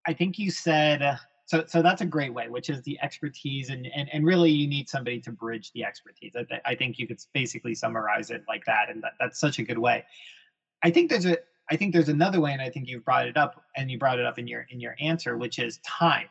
I 0.07 0.13
think 0.13 0.39
you 0.39 0.51
said 0.51 1.01
uh, 1.01 1.15
so. 1.45 1.63
So 1.67 1.81
that's 1.81 2.01
a 2.01 2.05
great 2.05 2.33
way, 2.33 2.49
which 2.49 2.69
is 2.69 2.81
the 2.83 2.97
expertise, 3.01 3.69
and 3.69 3.87
and, 3.95 4.09
and 4.11 4.25
really 4.25 4.51
you 4.51 4.67
need 4.67 4.89
somebody 4.89 5.19
to 5.21 5.31
bridge 5.31 5.71
the 5.73 5.83
expertise. 5.83 6.33
I, 6.35 6.45
I 6.65 6.75
think 6.75 6.97
you 6.97 7.07
could 7.07 7.19
basically 7.33 7.75
summarize 7.75 8.31
it 8.31 8.43
like 8.47 8.65
that, 8.65 8.89
and 8.89 9.03
that, 9.03 9.13
that's 9.19 9.39
such 9.39 9.59
a 9.59 9.63
good 9.63 9.77
way. 9.77 10.03
I 10.83 10.89
think 10.89 11.09
there's 11.09 11.25
a 11.25 11.37
I 11.69 11.75
think 11.75 11.93
there's 11.93 12.09
another 12.09 12.41
way, 12.41 12.53
and 12.53 12.61
I 12.61 12.69
think 12.69 12.87
you've 12.87 13.05
brought 13.05 13.27
it 13.27 13.37
up, 13.37 13.63
and 13.75 13.89
you 13.89 13.97
brought 13.97 14.19
it 14.19 14.25
up 14.25 14.39
in 14.39 14.47
your 14.47 14.67
in 14.69 14.79
your 14.79 14.95
answer, 14.99 15.37
which 15.37 15.59
is 15.59 15.79
time 15.85 16.27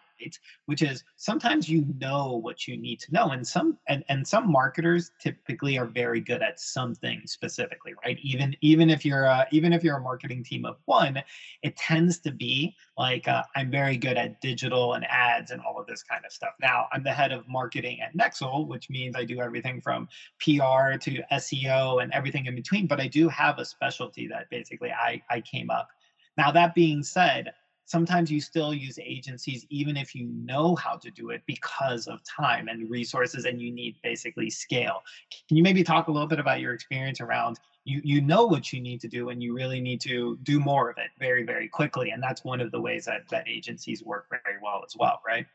which 0.66 0.82
is 0.82 1.04
sometimes 1.16 1.68
you 1.68 1.84
know 1.98 2.40
what 2.42 2.66
you 2.66 2.76
need 2.76 2.98
to 3.00 3.12
know 3.12 3.30
and 3.30 3.46
some 3.46 3.78
and, 3.88 4.04
and 4.08 4.26
some 4.26 4.50
marketers 4.50 5.12
typically 5.20 5.78
are 5.78 5.86
very 5.86 6.20
good 6.20 6.42
at 6.42 6.60
something 6.60 7.22
specifically 7.26 7.92
right? 8.04 8.18
Even 8.22 8.54
even 8.60 8.90
if 8.90 9.04
you're 9.04 9.24
a, 9.24 9.46
even 9.50 9.72
if 9.72 9.82
you're 9.82 9.96
a 9.96 10.00
marketing 10.00 10.42
team 10.44 10.64
of 10.64 10.76
one 10.84 11.22
it 11.62 11.76
tends 11.76 12.18
to 12.18 12.30
be 12.30 12.74
like 12.96 13.28
uh, 13.28 13.42
i'm 13.56 13.70
very 13.70 13.96
good 13.96 14.16
at 14.16 14.40
digital 14.40 14.94
and 14.94 15.04
ads 15.08 15.50
and 15.50 15.60
all 15.62 15.80
of 15.80 15.86
this 15.86 16.02
kind 16.02 16.24
of 16.24 16.32
stuff. 16.32 16.50
Now 16.60 16.86
i'm 16.92 17.02
the 17.02 17.12
head 17.12 17.32
of 17.32 17.48
marketing 17.48 18.00
at 18.00 18.16
Nexl 18.16 18.66
which 18.66 18.90
means 18.90 19.16
i 19.16 19.24
do 19.24 19.40
everything 19.40 19.80
from 19.80 20.08
pr 20.38 20.96
to 20.98 21.22
seo 21.32 22.02
and 22.02 22.12
everything 22.12 22.46
in 22.46 22.54
between 22.54 22.86
but 22.86 23.00
i 23.00 23.06
do 23.06 23.28
have 23.28 23.58
a 23.58 23.64
specialty 23.64 24.26
that 24.26 24.48
basically 24.50 24.90
i 24.92 25.20
i 25.30 25.40
came 25.40 25.70
up. 25.70 25.88
Now 26.36 26.50
that 26.52 26.74
being 26.74 27.02
said 27.02 27.52
sometimes 27.90 28.30
you 28.30 28.40
still 28.40 28.72
use 28.72 28.98
agencies 29.02 29.66
even 29.68 29.96
if 29.96 30.14
you 30.14 30.26
know 30.26 30.76
how 30.76 30.96
to 30.96 31.10
do 31.10 31.30
it 31.30 31.42
because 31.46 32.06
of 32.06 32.20
time 32.22 32.68
and 32.68 32.88
resources 32.88 33.46
and 33.46 33.60
you 33.60 33.72
need 33.72 33.96
basically 34.04 34.48
scale. 34.48 35.02
Can 35.48 35.56
you 35.56 35.62
maybe 35.64 35.82
talk 35.82 36.06
a 36.06 36.12
little 36.12 36.28
bit 36.28 36.38
about 36.38 36.60
your 36.60 36.72
experience 36.72 37.20
around 37.20 37.58
you 37.84 38.00
you 38.04 38.20
know 38.20 38.44
what 38.44 38.72
you 38.72 38.80
need 38.80 39.00
to 39.00 39.08
do 39.08 39.30
and 39.30 39.42
you 39.42 39.54
really 39.54 39.80
need 39.80 40.00
to 40.02 40.38
do 40.42 40.60
more 40.60 40.90
of 40.90 40.98
it 40.98 41.10
very 41.18 41.44
very 41.44 41.66
quickly 41.66 42.10
and 42.10 42.22
that's 42.22 42.44
one 42.44 42.60
of 42.60 42.70
the 42.70 42.80
ways 42.80 43.06
that 43.06 43.26
that 43.30 43.48
agencies 43.48 44.04
work 44.04 44.26
very 44.28 44.58
well 44.62 44.82
as 44.86 44.94
well 44.98 45.20
right 45.26 45.46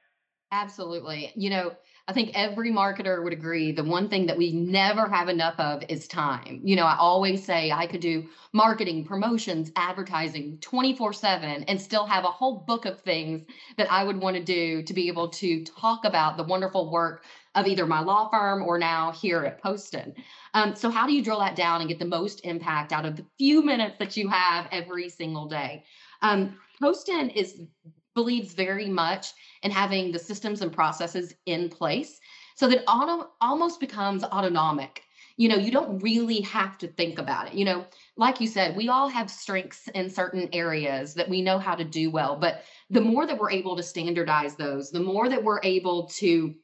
Absolutely. 0.56 1.34
You 1.36 1.50
know, 1.50 1.76
I 2.08 2.14
think 2.14 2.32
every 2.34 2.72
marketer 2.72 3.22
would 3.22 3.34
agree 3.34 3.74
the 3.74 3.84
one 3.84 4.08
thing 4.08 4.28
that 4.28 4.38
we 4.38 4.54
never 4.54 5.10
have 5.10 5.28
enough 5.28 5.60
of 5.60 5.84
is 5.90 6.08
time. 6.08 6.62
You 6.64 6.78
know, 6.78 6.86
I 6.86 6.96
always 6.96 7.44
say 7.44 7.72
I 7.72 7.88
could 7.88 8.00
do 8.00 8.30
marketing, 8.54 9.04
promotions, 9.04 9.70
advertising 9.76 10.60
24 10.62 11.12
7 11.12 11.64
and 11.64 11.82
still 11.82 12.06
have 12.06 12.24
a 12.24 12.28
whole 12.28 12.60
book 12.60 12.86
of 12.86 13.02
things 13.02 13.46
that 13.78 13.92
I 13.92 14.06
would 14.06 14.22
want 14.22 14.38
to 14.38 14.44
do 14.44 14.82
to 14.84 14.94
be 14.94 15.10
able 15.10 15.28
to 15.30 15.66
talk 15.66 16.06
about 16.06 16.38
the 16.38 16.44
wonderful 16.44 16.90
work 16.90 17.26
of 17.54 17.68
either 17.68 17.86
my 17.86 18.00
law 18.00 18.30
firm 18.30 18.64
or 18.64 18.78
now 18.78 19.12
here 19.12 19.44
at 19.44 19.62
Poston. 19.62 20.16
Um, 20.54 20.74
so, 20.74 20.90
how 20.90 21.06
do 21.06 21.14
you 21.14 21.22
drill 21.22 21.40
that 21.40 21.58
down 21.58 21.82
and 21.82 21.90
get 21.90 22.00
the 22.00 22.06
most 22.06 22.46
impact 22.46 22.94
out 22.94 23.06
of 23.06 23.18
the 23.18 23.26
few 23.38 23.62
minutes 23.62 23.98
that 24.00 24.16
you 24.16 24.30
have 24.30 24.70
every 24.72 25.10
single 25.10 25.48
day? 25.48 25.84
Um, 26.22 26.58
Poston 26.80 27.30
is 27.30 27.62
believes 28.16 28.54
very 28.54 28.90
much 28.90 29.28
in 29.62 29.72
having 29.72 30.12
the 30.12 30.20
systems 30.20 30.62
and 30.62 30.72
processes 30.72 31.36
in 31.46 31.70
place 31.70 32.20
so 32.56 32.68
that 32.68 32.84
auto 32.88 33.30
almost 33.42 33.80
becomes 33.80 34.24
autonomic. 34.24 35.04
You 35.38 35.50
know 35.50 35.58
you 35.58 35.72
don't 35.72 36.00
really 36.00 36.42
have 36.42 36.78
to 36.80 36.88
think 36.88 37.20
about 37.20 37.48
it. 37.48 37.54
You 37.54 37.66
know 37.66 37.86
like 38.18 38.40
you 38.40 38.48
said 38.48 38.76
we 38.76 38.90
all 38.90 39.10
have 39.10 39.30
strengths 39.30 39.88
in 39.90 40.10
certain 40.10 40.50
areas 40.54 41.14
that 41.16 41.30
we 41.30 41.42
know 41.42 41.60
how 41.60 41.76
to 41.76 41.84
do 41.84 42.10
well 42.10 42.38
but 42.38 42.64
the 42.90 43.02
more 43.02 43.28
that 43.28 43.38
we're 43.38 43.52
able 43.52 43.76
to 43.76 43.84
standardize 43.84 44.56
those 44.56 44.92
the 44.92 45.00
more 45.00 45.28
that 45.30 45.44
we're 45.44 45.60
able 45.64 46.08
to 46.08 46.56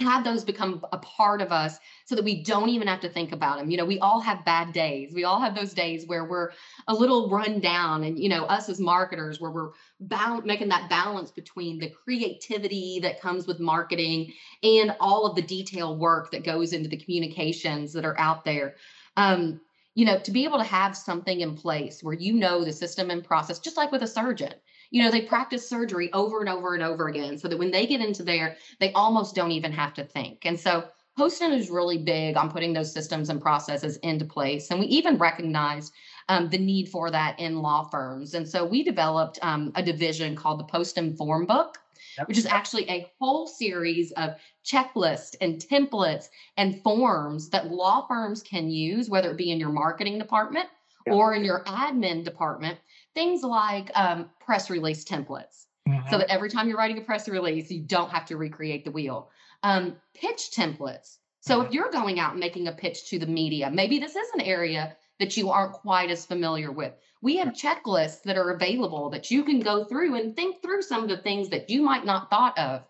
have 0.00 0.24
those 0.24 0.44
become 0.44 0.84
a 0.92 0.98
part 0.98 1.40
of 1.40 1.52
us 1.52 1.78
so 2.04 2.14
that 2.14 2.24
we 2.24 2.42
don't 2.42 2.68
even 2.68 2.86
have 2.86 3.00
to 3.00 3.08
think 3.08 3.32
about 3.32 3.58
them. 3.58 3.70
You 3.70 3.78
know, 3.78 3.84
we 3.86 3.98
all 3.98 4.20
have 4.20 4.44
bad 4.44 4.72
days. 4.72 5.14
We 5.14 5.24
all 5.24 5.40
have 5.40 5.54
those 5.54 5.72
days 5.72 6.06
where 6.06 6.26
we're 6.26 6.50
a 6.86 6.94
little 6.94 7.30
run 7.30 7.60
down 7.60 8.04
and 8.04 8.18
you 8.18 8.28
know, 8.28 8.44
us 8.44 8.68
as 8.68 8.78
marketers 8.78 9.40
where 9.40 9.50
we're 9.50 9.70
bound 10.00 10.44
making 10.44 10.68
that 10.68 10.90
balance 10.90 11.30
between 11.30 11.78
the 11.78 11.88
creativity 11.88 13.00
that 13.00 13.22
comes 13.22 13.46
with 13.46 13.58
marketing 13.58 14.32
and 14.62 14.94
all 15.00 15.24
of 15.24 15.34
the 15.34 15.42
detail 15.42 15.96
work 15.96 16.30
that 16.30 16.44
goes 16.44 16.74
into 16.74 16.90
the 16.90 16.98
communications 16.98 17.94
that 17.94 18.04
are 18.04 18.18
out 18.18 18.44
there. 18.44 18.76
Um, 19.16 19.60
you 19.94 20.04
know, 20.04 20.18
to 20.18 20.30
be 20.30 20.44
able 20.44 20.58
to 20.58 20.64
have 20.64 20.94
something 20.94 21.40
in 21.40 21.56
place 21.56 22.02
where 22.02 22.14
you 22.14 22.34
know 22.34 22.64
the 22.64 22.72
system 22.72 23.10
and 23.10 23.24
process, 23.24 23.58
just 23.58 23.78
like 23.78 23.90
with 23.90 24.02
a 24.02 24.06
surgeon, 24.06 24.52
you 24.90 25.02
know, 25.02 25.10
they 25.10 25.22
practice 25.22 25.68
surgery 25.68 26.12
over 26.12 26.40
and 26.40 26.48
over 26.48 26.74
and 26.74 26.82
over 26.82 27.08
again 27.08 27.38
so 27.38 27.48
that 27.48 27.58
when 27.58 27.70
they 27.70 27.86
get 27.86 28.00
into 28.00 28.22
there, 28.22 28.56
they 28.80 28.92
almost 28.92 29.34
don't 29.34 29.52
even 29.52 29.72
have 29.72 29.94
to 29.94 30.04
think. 30.04 30.44
And 30.44 30.58
so 30.58 30.88
Poston 31.16 31.52
is 31.52 31.70
really 31.70 31.98
big 31.98 32.36
on 32.36 32.50
putting 32.50 32.72
those 32.72 32.92
systems 32.92 33.30
and 33.30 33.40
processes 33.40 33.96
into 33.98 34.24
place. 34.24 34.70
And 34.70 34.78
we 34.78 34.86
even 34.86 35.16
recognized 35.16 35.92
um, 36.28 36.50
the 36.50 36.58
need 36.58 36.88
for 36.88 37.10
that 37.10 37.38
in 37.40 37.62
law 37.62 37.88
firms. 37.88 38.34
And 38.34 38.46
so 38.46 38.64
we 38.64 38.82
developed 38.82 39.38
um, 39.42 39.72
a 39.76 39.82
division 39.82 40.36
called 40.36 40.60
the 40.60 40.64
Poston 40.64 41.16
Form 41.16 41.46
Book. 41.46 41.78
Yep. 42.18 42.28
Which 42.28 42.38
is 42.38 42.46
actually 42.46 42.88
a 42.88 43.10
whole 43.20 43.46
series 43.46 44.10
of 44.12 44.36
checklists 44.64 45.34
and 45.42 45.56
templates 45.56 46.28
and 46.56 46.82
forms 46.82 47.50
that 47.50 47.70
law 47.70 48.06
firms 48.06 48.42
can 48.42 48.70
use, 48.70 49.10
whether 49.10 49.30
it 49.30 49.36
be 49.36 49.50
in 49.50 49.60
your 49.60 49.70
marketing 49.70 50.18
department 50.18 50.66
yep. 51.06 51.14
or 51.14 51.34
in 51.34 51.44
your 51.44 51.62
admin 51.64 52.24
department, 52.24 52.78
things 53.16 53.42
like 53.42 53.90
um, 53.94 54.28
press 54.38 54.68
release 54.68 55.02
templates. 55.02 55.64
Mm-hmm. 55.88 56.10
So 56.10 56.18
that 56.18 56.30
every 56.30 56.50
time 56.50 56.68
you're 56.68 56.76
writing 56.76 56.98
a 56.98 57.00
press 57.00 57.28
release, 57.28 57.70
you 57.70 57.80
don't 57.80 58.10
have 58.10 58.26
to 58.26 58.36
recreate 58.36 58.84
the 58.84 58.90
wheel. 58.90 59.30
Um, 59.62 59.96
pitch 60.14 60.50
templates. 60.54 61.16
So 61.40 61.58
mm-hmm. 61.58 61.66
if 61.66 61.72
you're 61.72 61.90
going 61.90 62.20
out 62.20 62.32
and 62.32 62.40
making 62.40 62.68
a 62.68 62.72
pitch 62.72 63.08
to 63.10 63.18
the 63.18 63.26
media, 63.26 63.70
maybe 63.70 63.98
this 63.98 64.14
is 64.16 64.28
an 64.34 64.42
area 64.42 64.96
that 65.18 65.36
you 65.36 65.50
aren't 65.50 65.72
quite 65.72 66.10
as 66.10 66.26
familiar 66.26 66.70
with. 66.70 66.92
We 67.22 67.38
have 67.38 67.54
checklists 67.54 68.22
that 68.24 68.36
are 68.36 68.50
available 68.50 69.08
that 69.10 69.30
you 69.30 69.42
can 69.44 69.60
go 69.60 69.84
through 69.84 70.14
and 70.16 70.36
think 70.36 70.60
through 70.60 70.82
some 70.82 71.02
of 71.02 71.08
the 71.08 71.16
things 71.16 71.48
that 71.48 71.70
you 71.70 71.80
might 71.82 72.04
not 72.04 72.28
thought 72.28 72.58
of. 72.58 72.82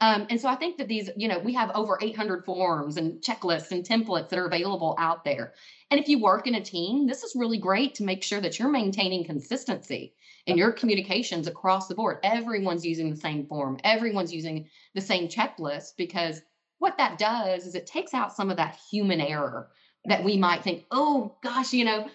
Um, 0.00 0.26
and 0.30 0.40
so 0.40 0.48
I 0.48 0.54
think 0.54 0.78
that 0.78 0.86
these, 0.86 1.10
you 1.16 1.26
know, 1.26 1.40
we 1.40 1.54
have 1.54 1.72
over 1.74 1.98
800 2.00 2.44
forms 2.44 2.96
and 2.96 3.20
checklists 3.20 3.72
and 3.72 3.84
templates 3.84 4.28
that 4.28 4.38
are 4.38 4.46
available 4.46 4.94
out 4.98 5.24
there. 5.24 5.54
And 5.90 5.98
if 5.98 6.08
you 6.08 6.20
work 6.20 6.46
in 6.46 6.54
a 6.54 6.60
team, 6.60 7.06
this 7.06 7.24
is 7.24 7.34
really 7.34 7.58
great 7.58 7.96
to 7.96 8.04
make 8.04 8.22
sure 8.22 8.40
that 8.40 8.58
you're 8.58 8.68
maintaining 8.68 9.24
consistency 9.24 10.14
in 10.46 10.56
your 10.56 10.70
communications 10.70 11.48
across 11.48 11.88
the 11.88 11.96
board. 11.96 12.18
Everyone's 12.22 12.86
using 12.86 13.10
the 13.10 13.16
same 13.16 13.46
form, 13.46 13.78
everyone's 13.82 14.32
using 14.32 14.68
the 14.94 15.00
same 15.00 15.28
checklist 15.28 15.96
because 15.96 16.42
what 16.78 16.96
that 16.98 17.18
does 17.18 17.66
is 17.66 17.74
it 17.74 17.86
takes 17.86 18.14
out 18.14 18.32
some 18.32 18.50
of 18.50 18.56
that 18.56 18.78
human 18.90 19.20
error 19.20 19.68
that 20.04 20.22
we 20.22 20.36
might 20.36 20.62
think, 20.62 20.84
oh 20.92 21.36
gosh, 21.42 21.72
you 21.72 21.84
know, 21.84 22.08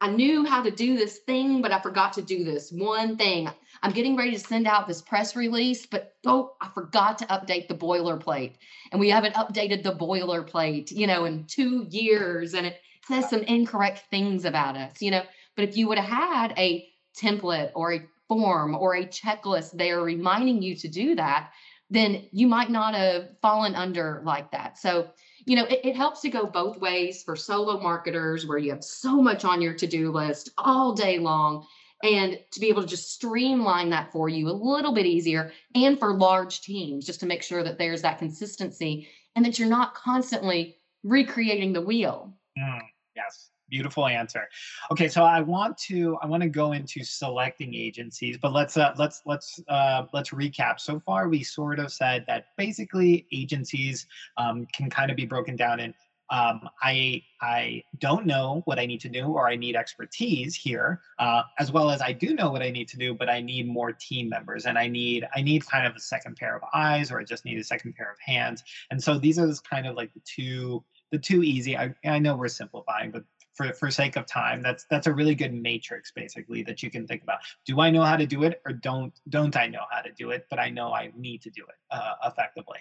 I 0.00 0.10
knew 0.10 0.44
how 0.44 0.62
to 0.62 0.70
do 0.70 0.96
this 0.96 1.20
thing, 1.26 1.62
but 1.62 1.72
I 1.72 1.80
forgot 1.80 2.12
to 2.14 2.22
do 2.22 2.44
this 2.44 2.70
one 2.70 3.16
thing. 3.16 3.48
I'm 3.82 3.92
getting 3.92 4.16
ready 4.16 4.32
to 4.32 4.38
send 4.38 4.66
out 4.66 4.86
this 4.86 5.00
press 5.00 5.34
release, 5.34 5.86
but 5.86 6.14
oh, 6.26 6.52
I 6.60 6.68
forgot 6.74 7.18
to 7.18 7.26
update 7.26 7.68
the 7.68 7.74
boilerplate. 7.74 8.54
And 8.92 9.00
we 9.00 9.10
haven't 9.10 9.34
updated 9.34 9.82
the 9.82 9.94
boilerplate, 9.94 10.90
you 10.90 11.06
know, 11.06 11.24
in 11.24 11.46
two 11.46 11.86
years. 11.88 12.54
And 12.54 12.66
it 12.66 12.80
says 13.06 13.30
some 13.30 13.42
incorrect 13.42 14.04
things 14.10 14.44
about 14.44 14.76
us, 14.76 15.00
you 15.00 15.10
know. 15.10 15.22
But 15.56 15.68
if 15.68 15.76
you 15.76 15.88
would 15.88 15.98
have 15.98 16.08
had 16.08 16.58
a 16.58 16.86
template 17.16 17.70
or 17.74 17.94
a 17.94 18.02
form 18.28 18.74
or 18.74 18.96
a 18.96 19.06
checklist 19.06 19.72
there 19.72 20.02
reminding 20.02 20.62
you 20.62 20.74
to 20.76 20.88
do 20.88 21.14
that, 21.14 21.50
then 21.90 22.26
you 22.32 22.46
might 22.46 22.70
not 22.70 22.94
have 22.94 23.28
fallen 23.40 23.74
under 23.74 24.22
like 24.24 24.50
that. 24.50 24.78
So 24.78 25.10
you 25.46 25.56
know, 25.56 25.64
it, 25.64 25.80
it, 25.84 25.96
helps 25.96 26.20
to 26.22 26.30
go 26.30 26.46
both 26.46 26.78
ways 26.78 27.22
for 27.22 27.36
solo 27.36 27.80
marketers 27.80 28.46
where 28.46 28.58
you 28.58 28.70
have 28.70 28.84
so 28.84 29.20
much 29.20 29.44
on 29.44 29.60
your 29.60 29.74
to 29.74 29.86
do 29.86 30.10
list 30.10 30.50
all 30.58 30.94
day 30.94 31.18
long. 31.18 31.66
And 32.02 32.38
to 32.50 32.60
be 32.60 32.68
able 32.68 32.82
to 32.82 32.88
just 32.88 33.12
streamline 33.12 33.88
that 33.90 34.12
for 34.12 34.28
you 34.28 34.48
a 34.48 34.52
little 34.52 34.92
bit 34.92 35.06
easier, 35.06 35.52
and 35.74 35.98
for 35.98 36.12
large 36.12 36.60
teams, 36.60 37.06
just 37.06 37.20
to 37.20 37.26
make 37.26 37.42
sure 37.42 37.62
that 37.62 37.78
there's 37.78 38.02
that 38.02 38.18
consistency 38.18 39.08
and 39.36 39.44
that 39.44 39.58
you're 39.58 39.68
not 39.68 39.94
constantly 39.94 40.76
recreating 41.02 41.72
the 41.72 41.80
wheel. 41.80 42.36
Mm, 42.58 42.80
yes 43.16 43.50
beautiful 43.68 44.06
answer 44.06 44.48
okay 44.90 45.08
so 45.08 45.24
i 45.24 45.40
want 45.40 45.76
to 45.76 46.16
i 46.22 46.26
want 46.26 46.42
to 46.42 46.48
go 46.48 46.72
into 46.72 47.02
selecting 47.02 47.74
agencies 47.74 48.36
but 48.40 48.52
let's 48.52 48.76
uh 48.76 48.94
let's 48.98 49.22
let's 49.26 49.60
uh 49.68 50.04
let's 50.12 50.30
recap 50.30 50.78
so 50.78 51.00
far 51.00 51.28
we 51.28 51.42
sort 51.42 51.78
of 51.78 51.92
said 51.92 52.24
that 52.26 52.46
basically 52.56 53.26
agencies 53.32 54.06
um, 54.36 54.66
can 54.74 54.90
kind 54.90 55.10
of 55.10 55.16
be 55.16 55.26
broken 55.26 55.56
down 55.56 55.80
in 55.80 55.94
um, 56.30 56.68
I 56.82 57.22
I 57.42 57.82
don't 57.98 58.26
know 58.26 58.62
what 58.64 58.78
I 58.78 58.86
need 58.86 59.00
to 59.02 59.08
do, 59.08 59.26
or 59.26 59.48
I 59.48 59.56
need 59.56 59.76
expertise 59.76 60.54
here, 60.54 61.00
uh, 61.18 61.42
as 61.58 61.70
well 61.70 61.90
as 61.90 62.00
I 62.00 62.12
do 62.12 62.34
know 62.34 62.50
what 62.50 62.62
I 62.62 62.70
need 62.70 62.88
to 62.88 62.96
do, 62.96 63.14
but 63.14 63.28
I 63.28 63.40
need 63.40 63.68
more 63.68 63.92
team 63.92 64.28
members, 64.30 64.64
and 64.64 64.78
I 64.78 64.88
need 64.88 65.26
I 65.34 65.42
need 65.42 65.66
kind 65.66 65.86
of 65.86 65.94
a 65.94 66.00
second 66.00 66.36
pair 66.36 66.56
of 66.56 66.62
eyes, 66.72 67.12
or 67.12 67.20
I 67.20 67.24
just 67.24 67.44
need 67.44 67.58
a 67.58 67.64
second 67.64 67.94
pair 67.94 68.10
of 68.10 68.18
hands. 68.20 68.62
And 68.90 69.02
so 69.02 69.18
these 69.18 69.38
are 69.38 69.46
just 69.46 69.68
kind 69.68 69.86
of 69.86 69.96
like 69.96 70.14
the 70.14 70.20
two 70.24 70.82
the 71.12 71.18
two 71.18 71.42
easy. 71.42 71.76
I, 71.76 71.94
I 72.04 72.18
know 72.18 72.36
we're 72.36 72.48
simplifying, 72.48 73.10
but 73.10 73.24
for 73.54 73.72
for 73.72 73.90
sake 73.90 74.16
of 74.16 74.26
time 74.26 74.62
that's 74.62 74.84
that's 74.90 75.06
a 75.06 75.12
really 75.12 75.34
good 75.34 75.54
matrix 75.54 76.10
basically 76.10 76.62
that 76.62 76.82
you 76.82 76.90
can 76.90 77.06
think 77.06 77.22
about. 77.22 77.38
Do 77.64 77.80
i 77.80 77.90
know 77.90 78.02
how 78.02 78.16
to 78.16 78.26
do 78.26 78.42
it 78.42 78.60
or 78.66 78.72
don't 78.72 79.12
don't 79.28 79.56
i 79.56 79.66
know 79.66 79.84
how 79.90 80.00
to 80.02 80.12
do 80.12 80.30
it 80.30 80.46
but 80.50 80.58
i 80.58 80.68
know 80.68 80.92
i 80.92 81.10
need 81.16 81.42
to 81.42 81.50
do 81.50 81.62
it 81.62 81.76
uh, 81.90 82.14
effectively. 82.26 82.78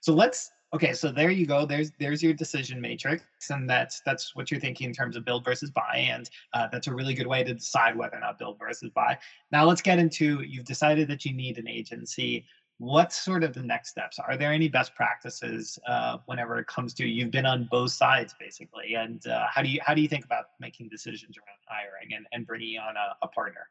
So 0.00 0.12
let's 0.12 0.50
okay 0.74 0.92
so 0.92 1.10
there 1.10 1.30
you 1.30 1.46
go. 1.46 1.64
There's 1.64 1.92
there's 1.98 2.22
your 2.22 2.34
decision 2.34 2.80
matrix 2.80 3.24
and 3.50 3.68
that's 3.68 4.00
that's 4.04 4.34
what 4.34 4.50
you're 4.50 4.60
thinking 4.60 4.88
in 4.88 4.94
terms 4.94 5.16
of 5.16 5.24
build 5.24 5.44
versus 5.44 5.70
buy 5.70 6.06
and 6.10 6.28
uh, 6.52 6.68
that's 6.70 6.88
a 6.88 6.94
really 6.94 7.14
good 7.14 7.26
way 7.26 7.42
to 7.44 7.54
decide 7.54 7.96
whether 7.96 8.16
or 8.16 8.20
not 8.20 8.38
build 8.38 8.58
versus 8.58 8.90
buy. 8.94 9.16
Now 9.50 9.64
let's 9.64 9.82
get 9.82 9.98
into 9.98 10.42
you've 10.42 10.64
decided 10.64 11.08
that 11.08 11.24
you 11.24 11.32
need 11.32 11.58
an 11.58 11.68
agency 11.68 12.44
what's 12.78 13.20
sort 13.20 13.42
of 13.42 13.52
the 13.52 13.62
next 13.62 13.90
steps? 13.90 14.18
Are 14.18 14.36
there 14.36 14.52
any 14.52 14.68
best 14.68 14.94
practices 14.94 15.78
uh, 15.86 16.18
whenever 16.26 16.58
it 16.58 16.66
comes 16.68 16.94
to 16.94 17.06
you've 17.06 17.30
been 17.30 17.46
on 17.46 17.68
both 17.70 17.90
sides 17.90 18.34
basically 18.38 18.94
and 18.94 19.26
uh, 19.26 19.46
how 19.52 19.62
do 19.62 19.68
you 19.68 19.80
how 19.82 19.94
do 19.94 20.00
you 20.00 20.08
think 20.08 20.24
about 20.24 20.46
making 20.60 20.88
decisions 20.88 21.36
around 21.36 21.58
hiring 21.66 22.14
and, 22.14 22.26
and 22.32 22.46
bringing 22.46 22.78
on 22.78 22.96
a, 22.96 23.16
a 23.22 23.28
partner? 23.28 23.68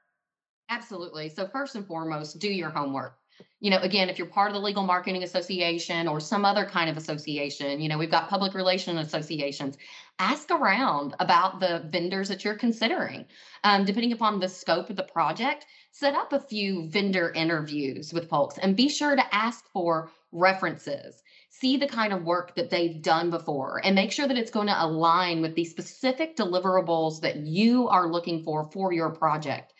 Absolutely. 0.70 1.30
So 1.30 1.48
first 1.48 1.76
and 1.76 1.86
foremost 1.86 2.40
do 2.40 2.50
your 2.50 2.70
homework 2.70 3.18
you 3.60 3.72
know, 3.72 3.80
again, 3.80 4.10
if 4.10 4.20
you're 4.20 4.28
part 4.28 4.50
of 4.50 4.54
the 4.54 4.60
Legal 4.60 4.84
Marketing 4.84 5.24
Association 5.24 6.08
or 6.08 6.20
some 6.20 6.46
other 6.46 6.64
kind 6.66 6.90
of 6.90 6.98
association, 6.98 7.82
you 7.82 7.90
know, 7.90 7.98
we've 7.98 8.12
got 8.12 8.30
public 8.30 8.54
relation 8.54 9.00
associations, 9.00 9.78
ask 10.20 10.52
around 10.52 11.16
about 11.20 11.60
the 11.60 11.84
vendors 11.90 12.28
that 12.30 12.44
you're 12.44 12.56
considering. 12.56 13.26
Um, 13.64 13.84
depending 13.84 14.14
upon 14.14 14.40
the 14.40 14.48
scope 14.48 14.92
of 14.92 14.96
the 14.96 15.04
project, 15.04 15.66
set 15.92 16.14
up 16.14 16.34
a 16.34 16.40
few 16.40 16.88
vendor 16.90 17.32
interviews 17.32 18.14
with 18.14 18.30
folks 18.30 18.60
and 18.60 18.76
be 18.76 18.90
sure 18.90 19.16
to 19.16 19.36
ask 19.36 19.68
for 19.70 20.12
references. 20.32 21.24
See 21.50 21.78
the 21.78 21.88
kind 21.88 22.14
of 22.14 22.24
work 22.24 22.54
that 22.56 22.70
they've 22.70 23.02
done 23.02 23.32
before 23.32 23.82
and 23.84 23.96
make 23.96 24.12
sure 24.12 24.28
that 24.28 24.38
it's 24.38 24.52
going 24.52 24.68
to 24.68 24.84
align 24.84 25.42
with 25.42 25.56
the 25.56 25.66
specific 25.66 26.36
deliverables 26.36 27.22
that 27.22 27.38
you 27.38 27.88
are 27.88 28.12
looking 28.12 28.44
for 28.44 28.70
for 28.72 28.94
your 28.94 29.10
project 29.10 29.74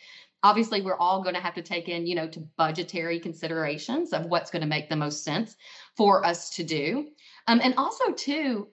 obviously 0.48 0.80
we're 0.80 0.96
all 0.96 1.22
going 1.22 1.34
to 1.34 1.40
have 1.40 1.54
to 1.54 1.62
take 1.62 1.88
in 1.88 2.06
you 2.06 2.14
know 2.14 2.26
to 2.28 2.40
budgetary 2.56 3.20
considerations 3.20 4.12
of 4.14 4.24
what's 4.26 4.50
going 4.50 4.62
to 4.62 4.68
make 4.68 4.88
the 4.88 4.96
most 4.96 5.22
sense 5.22 5.56
for 5.96 6.24
us 6.24 6.50
to 6.50 6.64
do. 6.64 7.08
Um, 7.46 7.60
and 7.62 7.74
also 7.76 8.12
too 8.12 8.68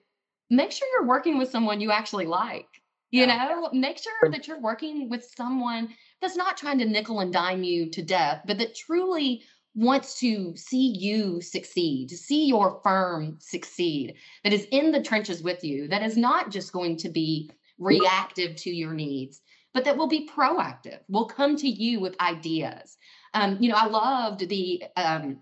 make 0.48 0.72
sure 0.72 0.88
you're 0.92 1.08
working 1.08 1.38
with 1.38 1.50
someone 1.50 1.80
you 1.80 1.90
actually 1.90 2.26
like 2.26 2.68
you 3.10 3.24
yeah. 3.24 3.48
know? 3.48 3.68
Make 3.72 3.98
sure 3.98 4.30
that 4.30 4.48
you're 4.48 4.60
working 4.60 5.08
with 5.08 5.30
someone 5.36 5.88
that's 6.20 6.36
not 6.36 6.56
trying 6.56 6.78
to 6.78 6.84
nickel 6.84 7.20
and 7.20 7.32
dime 7.32 7.62
you 7.62 7.90
to 7.90 8.02
death 8.02 8.42
but 8.46 8.58
that 8.58 8.74
truly 8.74 9.42
wants 9.74 10.18
to 10.20 10.56
see 10.56 10.94
you 10.98 11.40
succeed 11.42 12.08
to 12.08 12.16
see 12.16 12.46
your 12.46 12.80
firm 12.82 13.36
succeed 13.40 14.14
that 14.42 14.54
is 14.54 14.66
in 14.70 14.90
the 14.90 15.02
trenches 15.02 15.42
with 15.42 15.62
you 15.62 15.86
that 15.88 16.02
is 16.02 16.16
not 16.16 16.50
just 16.50 16.72
going 16.72 16.96
to 16.96 17.10
be 17.10 17.50
reactive 17.78 18.56
to 18.56 18.70
your 18.70 18.94
needs 18.94 19.42
but 19.76 19.84
that 19.84 19.98
will 19.98 20.08
be 20.08 20.26
proactive. 20.26 21.00
We'll 21.06 21.26
come 21.26 21.54
to 21.56 21.68
you 21.68 22.00
with 22.00 22.18
ideas. 22.18 22.96
Um, 23.34 23.58
you 23.60 23.68
know, 23.68 23.76
I 23.76 23.88
loved 23.88 24.48
the 24.48 24.82
um, 24.96 25.40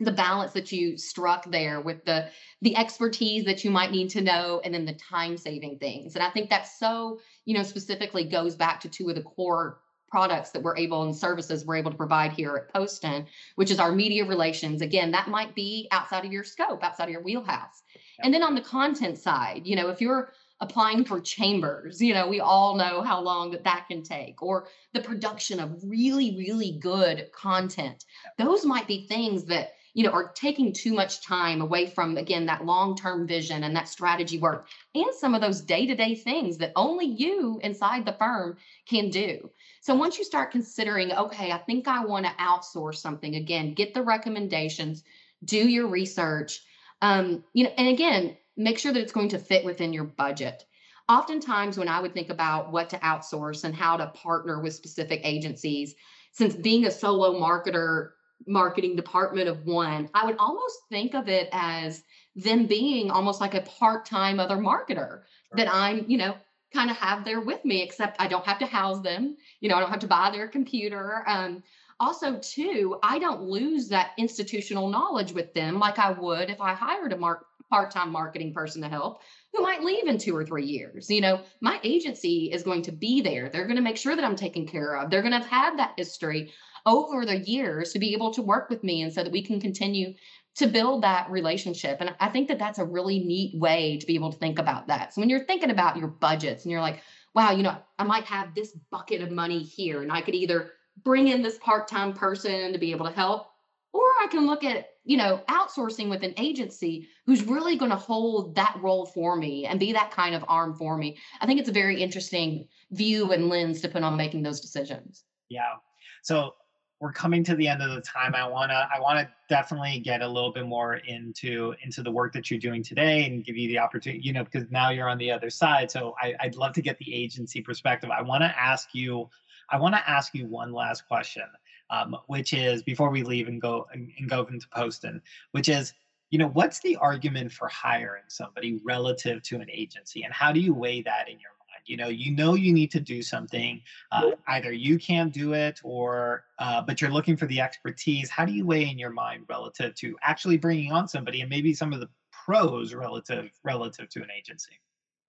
the 0.00 0.10
balance 0.10 0.52
that 0.54 0.72
you 0.72 0.98
struck 0.98 1.48
there 1.48 1.80
with 1.80 2.04
the 2.04 2.28
the 2.62 2.76
expertise 2.76 3.44
that 3.44 3.62
you 3.62 3.70
might 3.70 3.92
need 3.92 4.10
to 4.10 4.22
know 4.22 4.60
and 4.64 4.74
then 4.74 4.84
the 4.86 4.94
time 4.94 5.36
saving 5.36 5.78
things 5.78 6.14
and 6.14 6.24
i 6.24 6.30
think 6.30 6.48
that 6.48 6.66
so 6.66 7.20
you 7.44 7.54
know 7.54 7.62
specifically 7.62 8.24
goes 8.24 8.54
back 8.54 8.80
to 8.80 8.88
two 8.88 9.10
of 9.10 9.14
the 9.14 9.22
core 9.22 9.80
products 10.08 10.52
that 10.52 10.62
we're 10.62 10.78
able 10.78 11.02
and 11.02 11.14
services 11.14 11.66
we're 11.66 11.76
able 11.76 11.90
to 11.90 11.98
provide 11.98 12.32
here 12.32 12.56
at 12.56 12.72
poston 12.72 13.26
which 13.56 13.70
is 13.70 13.78
our 13.78 13.92
media 13.92 14.24
relations 14.24 14.80
again 14.80 15.10
that 15.10 15.28
might 15.28 15.54
be 15.54 15.86
outside 15.90 16.24
of 16.24 16.32
your 16.32 16.44
scope 16.44 16.82
outside 16.82 17.04
of 17.04 17.10
your 17.10 17.22
wheelhouse 17.22 17.82
and 18.20 18.32
then 18.32 18.42
on 18.42 18.54
the 18.54 18.62
content 18.62 19.18
side 19.18 19.66
you 19.66 19.76
know 19.76 19.90
if 19.90 20.00
you're 20.00 20.32
applying 20.60 21.04
for 21.04 21.20
chambers. 21.20 22.00
You 22.00 22.14
know, 22.14 22.28
we 22.28 22.40
all 22.40 22.76
know 22.76 23.02
how 23.02 23.20
long 23.20 23.50
that 23.52 23.64
that 23.64 23.86
can 23.88 24.02
take, 24.02 24.42
or 24.42 24.68
the 24.92 25.00
production 25.00 25.60
of 25.60 25.78
really, 25.84 26.36
really 26.36 26.78
good 26.80 27.30
content. 27.32 28.04
Those 28.38 28.64
might 28.64 28.86
be 28.86 29.06
things 29.06 29.44
that 29.44 29.72
you 29.94 30.04
know 30.04 30.10
are 30.10 30.32
taking 30.32 30.72
too 30.72 30.92
much 30.92 31.22
time 31.22 31.60
away 31.60 31.86
from 31.86 32.16
again 32.16 32.46
that 32.46 32.64
long-term 32.64 33.26
vision 33.26 33.64
and 33.64 33.74
that 33.74 33.88
strategy 33.88 34.38
work 34.38 34.68
and 34.94 35.12
some 35.12 35.34
of 35.34 35.40
those 35.40 35.60
day-to-day 35.60 36.14
things 36.14 36.56
that 36.58 36.72
only 36.76 37.06
you 37.06 37.60
inside 37.62 38.04
the 38.04 38.12
firm 38.12 38.56
can 38.86 39.10
do 39.10 39.50
so 39.80 39.94
once 39.94 40.18
you 40.18 40.24
start 40.24 40.52
considering 40.52 41.12
okay 41.12 41.50
i 41.50 41.58
think 41.58 41.88
i 41.88 42.04
want 42.04 42.24
to 42.24 42.32
outsource 42.32 42.96
something 42.96 43.34
again 43.34 43.74
get 43.74 43.92
the 43.94 44.02
recommendations 44.02 45.02
do 45.44 45.68
your 45.68 45.88
research 45.88 46.60
um, 47.02 47.42
you 47.52 47.64
know 47.64 47.72
and 47.76 47.88
again 47.88 48.36
make 48.60 48.78
sure 48.78 48.92
that 48.92 49.00
it's 49.00 49.12
going 49.12 49.30
to 49.30 49.38
fit 49.38 49.64
within 49.64 49.92
your 49.92 50.04
budget. 50.04 50.64
Oftentimes, 51.08 51.76
when 51.78 51.88
I 51.88 52.00
would 52.00 52.14
think 52.14 52.30
about 52.30 52.70
what 52.70 52.90
to 52.90 52.98
outsource 52.98 53.64
and 53.64 53.74
how 53.74 53.96
to 53.96 54.08
partner 54.08 54.60
with 54.60 54.74
specific 54.74 55.22
agencies, 55.24 55.94
since 56.32 56.54
being 56.54 56.86
a 56.86 56.90
solo 56.90 57.40
marketer, 57.40 58.10
marketing 58.46 58.96
department 58.96 59.48
of 59.48 59.66
one, 59.66 60.08
I 60.14 60.26
would 60.26 60.36
almost 60.38 60.78
think 60.88 61.14
of 61.14 61.28
it 61.28 61.48
as 61.52 62.04
them 62.36 62.66
being 62.66 63.10
almost 63.10 63.40
like 63.40 63.54
a 63.54 63.62
part 63.62 64.06
time 64.06 64.38
other 64.38 64.56
marketer 64.56 65.22
right. 65.22 65.56
that 65.56 65.68
I'm, 65.72 66.04
you 66.08 66.18
know, 66.18 66.36
kind 66.72 66.90
of 66.90 66.96
have 66.96 67.24
there 67.24 67.40
with 67.40 67.64
me, 67.64 67.82
except 67.82 68.20
I 68.20 68.28
don't 68.28 68.46
have 68.46 68.60
to 68.60 68.66
house 68.66 69.02
them. 69.02 69.36
You 69.60 69.68
know, 69.68 69.76
I 69.76 69.80
don't 69.80 69.90
have 69.90 70.00
to 70.00 70.06
buy 70.06 70.30
their 70.30 70.48
computer. 70.48 71.24
Um, 71.26 71.62
also, 71.98 72.38
too, 72.38 72.98
I 73.02 73.18
don't 73.18 73.42
lose 73.42 73.88
that 73.88 74.12
institutional 74.16 74.88
knowledge 74.88 75.32
with 75.32 75.52
them 75.54 75.78
like 75.78 75.98
I 75.98 76.12
would 76.12 76.48
if 76.48 76.60
I 76.60 76.72
hired 76.72 77.12
a 77.12 77.18
mark 77.18 77.44
part-time 77.70 78.10
marketing 78.10 78.52
person 78.52 78.82
to 78.82 78.88
help 78.88 79.22
who 79.54 79.62
might 79.62 79.82
leave 79.82 80.06
in 80.06 80.18
two 80.18 80.36
or 80.36 80.44
three 80.44 80.66
years. 80.66 81.08
You 81.08 81.20
know, 81.20 81.40
my 81.60 81.80
agency 81.82 82.50
is 82.52 82.62
going 82.62 82.82
to 82.82 82.92
be 82.92 83.20
there. 83.20 83.48
They're 83.48 83.66
going 83.66 83.76
to 83.76 83.82
make 83.82 83.96
sure 83.96 84.14
that 84.14 84.24
I'm 84.24 84.36
taken 84.36 84.66
care 84.66 84.96
of. 84.96 85.10
They're 85.10 85.22
going 85.22 85.32
to 85.32 85.38
have 85.38 85.48
had 85.48 85.78
that 85.78 85.94
history 85.96 86.52
over 86.86 87.24
the 87.26 87.38
years 87.38 87.92
to 87.92 87.98
be 87.98 88.14
able 88.14 88.32
to 88.32 88.42
work 88.42 88.70
with 88.70 88.82
me 88.82 89.02
and 89.02 89.12
so 89.12 89.22
that 89.22 89.32
we 89.32 89.42
can 89.42 89.60
continue 89.60 90.14
to 90.56 90.66
build 90.66 91.02
that 91.02 91.30
relationship. 91.30 91.98
And 92.00 92.14
I 92.20 92.28
think 92.28 92.48
that 92.48 92.58
that's 92.58 92.78
a 92.78 92.84
really 92.84 93.20
neat 93.20 93.58
way 93.58 93.98
to 93.98 94.06
be 94.06 94.14
able 94.14 94.32
to 94.32 94.38
think 94.38 94.58
about 94.58 94.88
that. 94.88 95.14
So 95.14 95.20
when 95.20 95.30
you're 95.30 95.44
thinking 95.44 95.70
about 95.70 95.96
your 95.96 96.08
budgets 96.08 96.64
and 96.64 96.72
you're 96.72 96.80
like, 96.80 97.02
wow, 97.34 97.52
you 97.52 97.62
know, 97.62 97.76
I 97.98 98.04
might 98.04 98.24
have 98.24 98.54
this 98.54 98.76
bucket 98.90 99.20
of 99.20 99.30
money 99.30 99.62
here 99.62 100.02
and 100.02 100.10
I 100.10 100.22
could 100.22 100.34
either 100.34 100.72
bring 101.04 101.28
in 101.28 101.42
this 101.42 101.58
part-time 101.58 102.12
person 102.14 102.72
to 102.72 102.78
be 102.78 102.90
able 102.90 103.06
to 103.06 103.12
help 103.12 103.49
or 103.92 104.02
I 104.20 104.26
can 104.30 104.46
look 104.46 104.64
at 104.64 104.86
you 105.04 105.16
know, 105.16 105.42
outsourcing 105.48 106.08
with 106.08 106.22
an 106.22 106.34
agency 106.36 107.08
who's 107.26 107.42
really 107.42 107.76
going 107.76 107.90
to 107.90 107.96
hold 107.96 108.54
that 108.54 108.76
role 108.80 109.06
for 109.06 109.36
me 109.36 109.66
and 109.66 109.80
be 109.80 109.92
that 109.92 110.10
kind 110.10 110.34
of 110.34 110.44
arm 110.46 110.74
for 110.74 110.96
me. 110.96 111.18
I 111.40 111.46
think 111.46 111.58
it's 111.58 111.68
a 111.68 111.72
very 111.72 112.00
interesting 112.00 112.68
view 112.92 113.32
and 113.32 113.48
lens 113.48 113.80
to 113.80 113.88
put 113.88 114.02
on 114.02 114.16
making 114.16 114.42
those 114.42 114.60
decisions. 114.60 115.24
Yeah. 115.48 115.74
So 116.22 116.54
we're 117.00 117.12
coming 117.12 117.42
to 117.44 117.56
the 117.56 117.66
end 117.66 117.82
of 117.82 117.90
the 117.94 118.02
time. 118.02 118.34
I 118.34 118.46
wanna 118.46 118.86
I 118.94 119.00
wanna 119.00 119.28
definitely 119.48 120.00
get 120.00 120.20
a 120.20 120.28
little 120.28 120.52
bit 120.52 120.66
more 120.66 120.96
into 120.96 121.74
into 121.82 122.02
the 122.02 122.10
work 122.10 122.34
that 122.34 122.50
you're 122.50 122.60
doing 122.60 122.82
today 122.82 123.24
and 123.24 123.42
give 123.42 123.56
you 123.56 123.68
the 123.68 123.78
opportunity, 123.78 124.22
you 124.22 124.34
know, 124.34 124.44
because 124.44 124.70
now 124.70 124.90
you're 124.90 125.08
on 125.08 125.16
the 125.16 125.30
other 125.30 125.48
side. 125.48 125.90
So 125.90 126.14
I, 126.20 126.34
I'd 126.40 126.56
love 126.56 126.74
to 126.74 126.82
get 126.82 126.98
the 126.98 127.14
agency 127.14 127.62
perspective. 127.62 128.10
I 128.10 128.20
want 128.20 128.42
to 128.42 128.54
ask 128.56 128.90
you, 128.92 129.30
I 129.70 129.78
want 129.78 129.94
to 129.94 130.08
ask 130.08 130.34
you 130.34 130.46
one 130.46 130.72
last 130.72 131.08
question 131.08 131.44
um, 131.90 132.16
which 132.26 132.52
is 132.52 132.82
before 132.82 133.10
we 133.10 133.22
leave 133.22 133.48
and 133.48 133.60
go 133.60 133.86
and, 133.92 134.10
and 134.18 134.28
go 134.28 134.46
into 134.50 134.66
Poston, 134.74 135.20
which 135.52 135.68
is 135.68 135.92
you 136.30 136.38
know 136.38 136.48
what's 136.48 136.80
the 136.80 136.96
argument 136.96 137.52
for 137.52 137.68
hiring 137.68 138.22
somebody 138.28 138.80
relative 138.84 139.42
to 139.44 139.56
an 139.56 139.68
agency? 139.70 140.22
And 140.22 140.32
how 140.32 140.52
do 140.52 140.60
you 140.60 140.72
weigh 140.72 141.02
that 141.02 141.28
in 141.28 141.34
your 141.40 141.50
mind? 141.58 141.82
You 141.86 141.96
know 141.96 142.08
you 142.08 142.32
know 142.32 142.54
you 142.54 142.72
need 142.72 142.90
to 142.92 143.00
do 143.00 143.22
something 143.22 143.80
uh, 144.12 144.30
either 144.48 144.72
you 144.72 144.98
can't 144.98 145.32
do 145.32 145.54
it 145.54 145.80
or 145.82 146.44
uh, 146.58 146.82
but 146.82 147.00
you're 147.00 147.10
looking 147.10 147.36
for 147.36 147.46
the 147.46 147.60
expertise. 147.60 148.30
How 148.30 148.44
do 148.44 148.52
you 148.52 148.64
weigh 148.64 148.88
in 148.88 148.98
your 148.98 149.10
mind 149.10 149.44
relative 149.48 149.94
to 149.96 150.16
actually 150.22 150.56
bringing 150.56 150.92
on 150.92 151.08
somebody 151.08 151.40
and 151.40 151.50
maybe 151.50 151.74
some 151.74 151.92
of 151.92 152.00
the 152.00 152.08
pros 152.30 152.94
relative 152.94 153.50
relative 153.64 154.08
to 154.10 154.22
an 154.22 154.28
agency? 154.36 154.72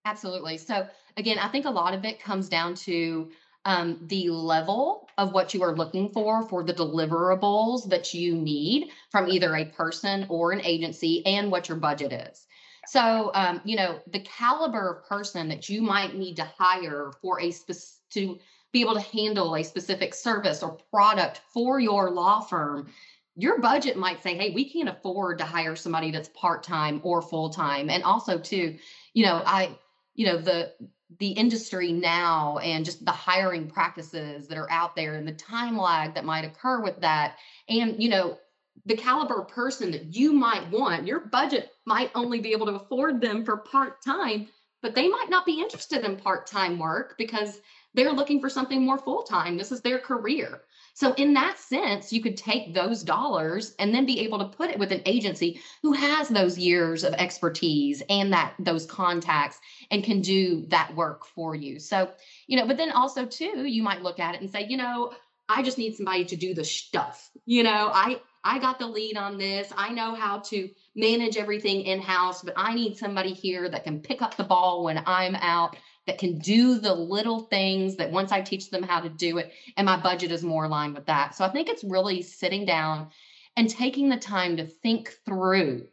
Absolutely. 0.05 0.57
So 0.57 0.87
again 1.17 1.37
i 1.39 1.47
think 1.47 1.65
a 1.65 1.69
lot 1.69 1.93
of 1.93 2.05
it 2.05 2.21
comes 2.21 2.49
down 2.49 2.75
to 2.75 3.29
um, 3.65 3.99
the 4.07 4.29
level 4.29 5.07
of 5.17 5.33
what 5.33 5.53
you 5.53 5.61
are 5.63 5.75
looking 5.75 6.09
for 6.09 6.47
for 6.47 6.63
the 6.63 6.73
deliverables 6.73 7.89
that 7.89 8.13
you 8.13 8.35
need 8.35 8.89
from 9.09 9.29
either 9.29 9.55
a 9.55 9.65
person 9.65 10.25
or 10.29 10.51
an 10.51 10.61
agency 10.61 11.25
and 11.25 11.51
what 11.51 11.69
your 11.69 11.77
budget 11.77 12.11
is. 12.11 12.47
So, 12.87 13.31
um, 13.35 13.61
you 13.63 13.75
know, 13.75 13.99
the 14.07 14.21
caliber 14.21 14.89
of 14.89 15.07
person 15.07 15.47
that 15.49 15.69
you 15.69 15.81
might 15.81 16.15
need 16.15 16.35
to 16.37 16.43
hire 16.57 17.11
for 17.21 17.39
a 17.39 17.51
specific 17.51 18.01
to 18.11 18.37
be 18.71 18.81
able 18.81 18.93
to 18.93 19.01
handle 19.01 19.55
a 19.55 19.63
specific 19.63 20.13
service 20.13 20.63
or 20.63 20.77
product 20.91 21.41
for 21.53 21.79
your 21.79 22.09
law 22.11 22.39
firm, 22.39 22.89
your 23.35 23.59
budget 23.59 23.97
might 23.97 24.21
say, 24.21 24.35
hey, 24.35 24.51
we 24.51 24.69
can't 24.69 24.89
afford 24.89 25.37
to 25.37 25.45
hire 25.45 25.75
somebody 25.75 26.11
that's 26.11 26.29
part 26.29 26.63
time 26.63 27.01
or 27.03 27.21
full 27.21 27.49
time. 27.49 27.89
And 27.89 28.03
also, 28.03 28.37
too, 28.37 28.77
you 29.13 29.25
know, 29.25 29.41
I, 29.45 29.77
you 30.15 30.25
know, 30.25 30.37
the 30.37 30.73
the 31.19 31.29
industry 31.29 31.91
now 31.91 32.57
and 32.59 32.85
just 32.85 33.03
the 33.03 33.11
hiring 33.11 33.67
practices 33.67 34.47
that 34.47 34.57
are 34.57 34.71
out 34.71 34.95
there 34.95 35.15
and 35.15 35.27
the 35.27 35.33
time 35.33 35.77
lag 35.77 36.15
that 36.15 36.25
might 36.25 36.45
occur 36.45 36.81
with 36.81 37.01
that. 37.01 37.35
And 37.67 38.01
you 38.01 38.09
know 38.09 38.37
the 38.85 38.95
caliber 38.95 39.41
of 39.41 39.47
person 39.49 39.91
that 39.91 40.15
you 40.15 40.33
might 40.33 40.69
want 40.71 41.05
your 41.05 41.19
budget 41.19 41.71
might 41.85 42.09
only 42.15 42.39
be 42.39 42.53
able 42.53 42.65
to 42.67 42.75
afford 42.75 43.21
them 43.21 43.43
for 43.43 43.57
part-time 43.57 44.47
but 44.81 44.95
they 44.95 45.07
might 45.07 45.29
not 45.29 45.45
be 45.45 45.59
interested 45.59 46.03
in 46.03 46.17
part-time 46.17 46.79
work 46.79 47.15
because 47.17 47.59
they're 47.93 48.13
looking 48.13 48.39
for 48.39 48.49
something 48.49 48.83
more 48.83 48.97
full-time. 48.97 49.57
This 49.57 49.71
is 49.71 49.81
their 49.81 49.99
career 49.99 50.61
so, 50.93 51.13
in 51.13 51.33
that 51.33 51.57
sense, 51.57 52.11
you 52.11 52.21
could 52.21 52.37
take 52.37 52.73
those 52.73 53.03
dollars 53.03 53.75
and 53.79 53.93
then 53.93 54.05
be 54.05 54.19
able 54.21 54.39
to 54.39 54.45
put 54.45 54.69
it 54.69 54.77
with 54.79 54.91
an 54.91 55.01
agency 55.05 55.61
who 55.81 55.93
has 55.93 56.27
those 56.27 56.57
years 56.57 57.03
of 57.03 57.13
expertise 57.13 58.03
and 58.09 58.33
that 58.33 58.53
those 58.59 58.85
contacts 58.85 59.59
and 59.89 60.03
can 60.03 60.21
do 60.21 60.65
that 60.67 60.93
work 60.95 61.25
for 61.25 61.55
you. 61.55 61.79
So, 61.79 62.11
you 62.47 62.57
know, 62.57 62.67
but 62.67 62.77
then 62.77 62.91
also 62.91 63.25
too, 63.25 63.65
you 63.65 63.83
might 63.83 64.03
look 64.03 64.19
at 64.19 64.35
it 64.35 64.41
and 64.41 64.49
say, 64.49 64.65
you 64.67 64.77
know, 64.77 65.13
I 65.47 65.63
just 65.63 65.77
need 65.77 65.95
somebody 65.95 66.25
to 66.25 66.35
do 66.35 66.53
the 66.53 66.63
stuff. 66.63 67.29
You 67.45 67.63
know, 67.63 67.91
I 67.93 68.21
I 68.43 68.59
got 68.59 68.79
the 68.79 68.87
lead 68.87 69.17
on 69.17 69.37
this. 69.37 69.71
I 69.77 69.89
know 69.89 70.15
how 70.15 70.39
to 70.39 70.69
manage 70.95 71.37
everything 71.37 71.81
in 71.81 72.01
house, 72.01 72.41
but 72.41 72.53
I 72.57 72.73
need 72.73 72.97
somebody 72.97 73.33
here 73.33 73.69
that 73.69 73.83
can 73.83 74.01
pick 74.01 74.21
up 74.21 74.35
the 74.35 74.43
ball 74.43 74.83
when 74.83 75.03
I'm 75.05 75.35
out 75.35 75.75
that 76.07 76.17
can 76.17 76.39
do 76.39 76.79
the 76.79 76.93
little 76.93 77.41
things 77.41 77.97
that 77.97 78.11
once 78.11 78.31
I 78.31 78.41
teach 78.41 78.69
them 78.69 78.83
how 78.83 79.01
to 79.01 79.09
do 79.09 79.37
it, 79.37 79.51
and 79.77 79.85
my 79.85 79.97
budget 79.97 80.31
is 80.31 80.43
more 80.43 80.65
aligned 80.65 80.95
with 80.95 81.05
that. 81.05 81.35
So 81.35 81.45
I 81.45 81.49
think 81.49 81.69
it's 81.69 81.83
really 81.83 82.21
sitting 82.21 82.65
down 82.65 83.09
and 83.55 83.69
taking 83.69 84.09
the 84.09 84.17
time 84.17 84.57
to 84.57 84.65
think 84.65 85.13
through 85.25 85.87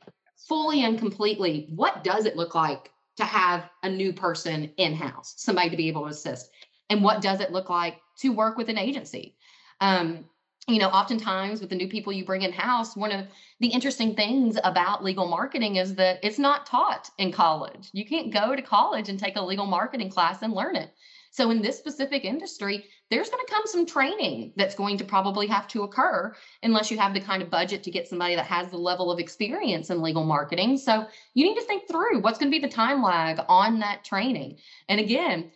fully 0.49 0.85
and 0.85 0.99
completely 0.99 1.69
what 1.75 2.05
does 2.05 2.25
it 2.25 2.37
look 2.37 2.55
like 2.55 2.91
to 3.17 3.25
have 3.25 3.69
a 3.83 3.89
new 3.89 4.13
person 4.13 4.73
in 4.77 4.95
house, 4.95 5.35
somebody 5.37 5.71
to 5.71 5.77
be 5.77 5.89
able 5.89 6.03
to 6.03 6.09
assist, 6.09 6.51
and 6.89 7.03
what 7.03 7.21
does 7.21 7.41
it 7.41 7.53
look 7.53 7.69
like 7.69 7.99
to 8.21 8.31
work 8.31 8.57
with 8.57 8.69
an 8.69 8.79
agency. 8.79 9.37
Um, 9.81 10.25
you 10.69 10.79
know, 10.79 10.89
oftentimes 10.89 11.61
with 11.61 11.71
the 11.71 11.77
new 11.77 11.89
people 11.89 12.13
you 12.13 12.27
bring 12.27 12.43
in 12.43 12.53
house, 12.53 12.95
one 12.95 13.11
of 13.11 13.27
the 13.59 13.69
interesting 13.69 14.15
things 14.15 14.59
about 14.63 15.03
legal 15.03 15.27
marketing 15.27 15.77
is 15.77 15.95
that 15.95 16.21
it's 16.23 16.39
not 16.39 16.67
taught 16.67 17.11
in 17.17 17.33
college. 17.33 17.89
You 17.93 18.07
can't 18.07 18.33
go 18.33 18.55
to 18.55 18.61
college 18.61 19.09
and 19.09 19.19
take 19.19 19.37
a 19.37 19.43
legal 19.43 19.65
marketing 19.65 20.11
class 20.11 20.43
and 20.43 20.53
learn 20.53 20.77
it. 20.77 20.93
So, 21.31 21.51
in 21.51 21.63
this 21.63 21.79
specific 21.79 22.25
industry, 22.25 22.85
there's 23.11 23.31
going 23.31 23.45
to 23.47 23.53
come 23.53 23.63
some 23.67 23.87
training 23.87 24.53
that's 24.57 24.75
going 24.75 24.99
to 24.99 25.05
probably 25.05 25.47
have 25.47 25.69
to 25.69 25.83
occur 25.83 26.35
unless 26.63 26.91
you 26.91 26.99
have 26.99 27.15
the 27.15 27.21
kind 27.21 27.43
of 27.43 27.51
budget 27.51 27.83
to 27.85 27.91
get 27.91 28.09
somebody 28.09 28.35
that 28.35 28.47
has 28.47 28.71
the 28.71 28.79
level 28.79 29.11
of 29.11 29.19
experience 29.19 29.91
in 29.91 30.03
legal 30.03 30.25
marketing. 30.25 30.77
So, 30.77 31.07
you 31.35 31.47
need 31.47 31.57
to 31.57 31.67
think 31.67 31.89
through 31.89 32.21
what's 32.21 32.39
going 32.39 32.51
to 32.51 32.59
be 32.59 32.67
the 32.67 32.73
time 32.73 33.03
lag 33.03 33.41
on 33.49 33.79
that 33.81 34.05
training. 34.05 34.59
And 34.89 35.01
again, 35.01 35.51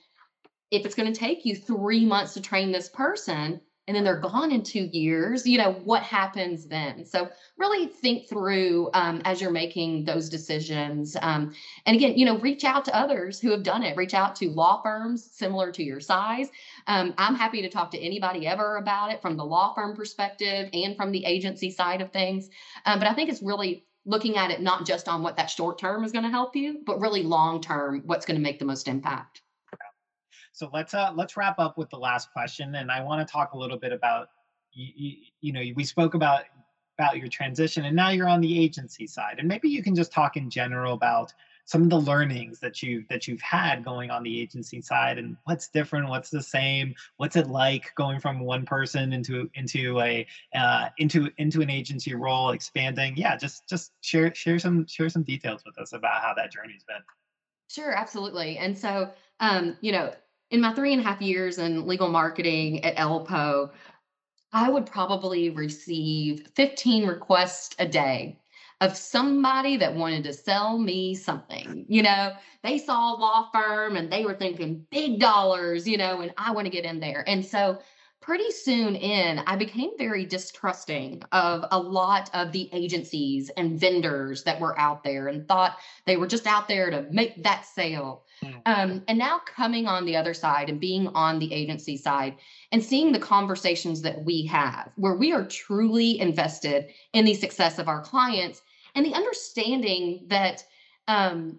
if 0.70 0.86
it's 0.86 0.94
going 0.94 1.12
to 1.12 1.18
take 1.18 1.44
you 1.44 1.54
three 1.54 2.06
months 2.06 2.34
to 2.34 2.40
train 2.40 2.72
this 2.72 2.88
person, 2.88 3.60
and 3.88 3.96
then 3.96 4.04
they're 4.04 4.20
gone 4.20 4.52
in 4.52 4.62
two 4.62 4.88
years 4.92 5.46
you 5.46 5.58
know 5.58 5.72
what 5.84 6.02
happens 6.02 6.66
then? 6.66 7.04
So 7.04 7.28
really 7.58 7.86
think 7.86 8.28
through 8.28 8.90
um, 8.94 9.22
as 9.24 9.40
you're 9.40 9.50
making 9.50 10.04
those 10.04 10.28
decisions 10.28 11.16
um, 11.20 11.54
and 11.86 11.96
again 11.96 12.16
you 12.16 12.24
know 12.24 12.38
reach 12.38 12.64
out 12.64 12.84
to 12.86 12.96
others 12.96 13.40
who 13.40 13.50
have 13.50 13.62
done 13.62 13.82
it. 13.82 13.96
Reach 13.96 14.14
out 14.14 14.36
to 14.36 14.50
law 14.50 14.80
firms 14.82 15.28
similar 15.32 15.72
to 15.72 15.82
your 15.82 16.00
size. 16.00 16.48
Um, 16.86 17.14
i'm 17.18 17.34
happy 17.34 17.62
to 17.62 17.68
talk 17.68 17.90
to 17.92 18.00
anybody 18.00 18.46
ever 18.46 18.76
about 18.76 19.12
it 19.12 19.20
from 19.20 19.36
the 19.36 19.44
law 19.44 19.74
firm 19.74 19.96
perspective 19.96 20.68
and 20.72 20.96
from 20.96 21.12
the 21.12 21.24
agency 21.24 21.70
side 21.70 22.00
of 22.00 22.12
things. 22.12 22.50
Um, 22.86 22.98
but 22.98 23.08
i 23.08 23.14
think 23.14 23.30
it's 23.30 23.42
really 23.42 23.84
looking 24.04 24.36
at 24.36 24.50
it 24.50 24.60
not 24.60 24.86
just 24.86 25.08
on 25.08 25.22
what 25.22 25.36
that 25.36 25.50
short 25.50 25.78
term 25.78 26.04
is 26.04 26.12
going 26.12 26.24
to 26.24 26.30
help 26.30 26.56
you 26.56 26.80
but 26.84 27.00
really 27.00 27.22
long 27.22 27.60
term 27.60 28.02
what's 28.06 28.26
going 28.26 28.36
to 28.36 28.42
make 28.42 28.58
the 28.58 28.64
most 28.64 28.88
impact 28.88 29.42
so 30.52 30.70
let's 30.72 30.94
uh 30.94 31.12
let's 31.14 31.36
wrap 31.36 31.58
up 31.58 31.78
with 31.78 31.90
the 31.90 31.98
last 31.98 32.32
question, 32.32 32.74
and 32.76 32.90
I 32.90 33.02
want 33.02 33.26
to 33.26 33.30
talk 33.30 33.52
a 33.52 33.58
little 33.58 33.78
bit 33.78 33.92
about 33.92 34.28
you, 34.72 34.92
you, 34.94 35.16
you 35.40 35.52
know 35.52 35.62
we 35.74 35.84
spoke 35.84 36.14
about 36.14 36.44
about 36.98 37.18
your 37.18 37.28
transition, 37.28 37.86
and 37.86 37.96
now 37.96 38.10
you're 38.10 38.28
on 38.28 38.40
the 38.40 38.60
agency 38.62 39.06
side, 39.06 39.36
and 39.38 39.48
maybe 39.48 39.68
you 39.68 39.82
can 39.82 39.94
just 39.94 40.12
talk 40.12 40.36
in 40.36 40.50
general 40.50 40.94
about 40.94 41.32
some 41.64 41.82
of 41.82 41.90
the 41.90 42.00
learnings 42.00 42.58
that 42.60 42.82
you 42.82 43.04
that 43.08 43.28
you've 43.28 43.40
had 43.40 43.84
going 43.84 44.10
on 44.10 44.22
the 44.22 44.40
agency 44.40 44.80
side 44.80 45.18
and 45.18 45.36
what's 45.44 45.68
different 45.68 46.08
what's 46.08 46.30
the 46.30 46.42
same 46.42 46.94
what's 47.16 47.36
it 47.36 47.46
like 47.46 47.94
going 47.94 48.18
from 48.18 48.40
one 48.40 48.64
person 48.64 49.12
into 49.12 49.48
into 49.54 50.00
a 50.00 50.26
uh, 50.54 50.88
into 50.98 51.30
into 51.38 51.62
an 51.62 51.70
agency 51.70 52.14
role 52.14 52.50
expanding? 52.50 53.16
Yeah 53.16 53.36
just 53.36 53.68
just 53.68 53.92
share 54.00 54.34
share 54.34 54.58
some 54.58 54.86
share 54.86 55.08
some 55.08 55.22
details 55.22 55.62
with 55.64 55.78
us 55.78 55.92
about 55.92 56.20
how 56.20 56.34
that 56.34 56.50
journey's 56.52 56.84
been. 56.84 57.02
Sure 57.68 57.92
absolutely 57.92 58.58
and 58.58 58.76
so 58.76 59.10
um 59.40 59.76
you 59.80 59.92
know 59.92 60.12
in 60.52 60.60
my 60.60 60.72
three 60.74 60.92
and 60.92 61.00
a 61.00 61.04
half 61.04 61.20
years 61.20 61.58
in 61.58 61.86
legal 61.86 62.08
marketing 62.08 62.84
at 62.84 62.96
ELPO, 62.96 63.70
I 64.52 64.70
would 64.70 64.84
probably 64.84 65.48
receive 65.48 66.46
15 66.54 67.06
requests 67.06 67.74
a 67.78 67.88
day 67.88 68.38
of 68.82 68.96
somebody 68.96 69.78
that 69.78 69.94
wanted 69.94 70.24
to 70.24 70.32
sell 70.32 70.76
me 70.76 71.14
something. 71.14 71.86
You 71.88 72.02
know, 72.02 72.32
they 72.62 72.76
saw 72.76 73.14
a 73.14 73.18
law 73.18 73.48
firm 73.50 73.96
and 73.96 74.12
they 74.12 74.26
were 74.26 74.34
thinking 74.34 74.86
big 74.90 75.20
dollars, 75.20 75.88
you 75.88 75.96
know, 75.96 76.20
and 76.20 76.34
I 76.36 76.52
want 76.52 76.66
to 76.66 76.70
get 76.70 76.84
in 76.84 77.00
there. 77.00 77.24
And 77.26 77.44
so 77.44 77.78
pretty 78.20 78.50
soon 78.50 78.94
in, 78.94 79.38
I 79.40 79.56
became 79.56 79.90
very 79.96 80.26
distrusting 80.26 81.22
of 81.32 81.64
a 81.70 81.78
lot 81.78 82.28
of 82.34 82.52
the 82.52 82.68
agencies 82.72 83.50
and 83.56 83.80
vendors 83.80 84.42
that 84.44 84.60
were 84.60 84.78
out 84.78 85.02
there 85.02 85.28
and 85.28 85.48
thought 85.48 85.78
they 86.06 86.16
were 86.18 86.26
just 86.26 86.46
out 86.46 86.68
there 86.68 86.90
to 86.90 87.06
make 87.10 87.42
that 87.42 87.64
sale. 87.64 88.24
Hmm. 88.42 88.50
Um, 88.66 89.02
and 89.08 89.18
now 89.18 89.40
coming 89.46 89.86
on 89.86 90.04
the 90.04 90.16
other 90.16 90.34
side 90.34 90.68
and 90.68 90.80
being 90.80 91.08
on 91.08 91.38
the 91.38 91.52
agency 91.52 91.96
side 91.96 92.36
and 92.72 92.82
seeing 92.82 93.12
the 93.12 93.18
conversations 93.18 94.02
that 94.02 94.24
we 94.24 94.44
have 94.46 94.90
where 94.96 95.14
we 95.14 95.32
are 95.32 95.44
truly 95.44 96.18
invested 96.18 96.86
in 97.12 97.24
the 97.24 97.34
success 97.34 97.78
of 97.78 97.88
our 97.88 98.00
clients 98.00 98.62
and 98.94 99.06
the 99.06 99.14
understanding 99.14 100.24
that 100.28 100.64
um, 101.08 101.58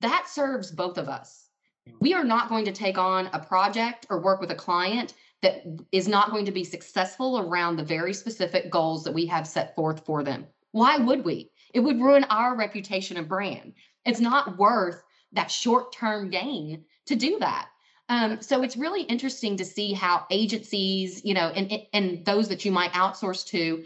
that 0.00 0.28
serves 0.28 0.70
both 0.70 0.96
of 0.96 1.08
us. 1.08 1.48
Hmm. 1.86 1.94
We 2.00 2.14
are 2.14 2.24
not 2.24 2.48
going 2.48 2.64
to 2.64 2.72
take 2.72 2.98
on 2.98 3.26
a 3.32 3.40
project 3.40 4.06
or 4.10 4.20
work 4.20 4.40
with 4.40 4.50
a 4.50 4.56
client 4.56 5.14
that 5.42 5.64
is 5.92 6.08
not 6.08 6.30
going 6.30 6.44
to 6.46 6.52
be 6.52 6.64
successful 6.64 7.38
around 7.38 7.76
the 7.76 7.84
very 7.84 8.12
specific 8.12 8.70
goals 8.70 9.04
that 9.04 9.14
we 9.14 9.26
have 9.26 9.46
set 9.46 9.74
forth 9.74 10.04
for 10.04 10.24
them. 10.24 10.46
Why 10.72 10.98
would 10.98 11.24
we? 11.24 11.50
It 11.74 11.80
would 11.80 12.00
ruin 12.00 12.24
our 12.24 12.56
reputation 12.56 13.16
and 13.16 13.28
brand. 13.28 13.74
It's 14.04 14.20
not 14.20 14.58
worth 14.58 15.02
that 15.32 15.50
short 15.50 15.92
term 15.92 16.30
gain 16.30 16.84
to 17.06 17.16
do 17.16 17.38
that. 17.40 17.68
Um, 18.08 18.40
so 18.40 18.62
it's 18.62 18.76
really 18.76 19.02
interesting 19.02 19.56
to 19.58 19.64
see 19.64 19.92
how 19.92 20.26
agencies, 20.30 21.24
you 21.24 21.34
know, 21.34 21.48
and 21.48 21.72
and 21.92 22.24
those 22.24 22.48
that 22.48 22.64
you 22.64 22.72
might 22.72 22.92
outsource 22.92 23.46
to, 23.48 23.84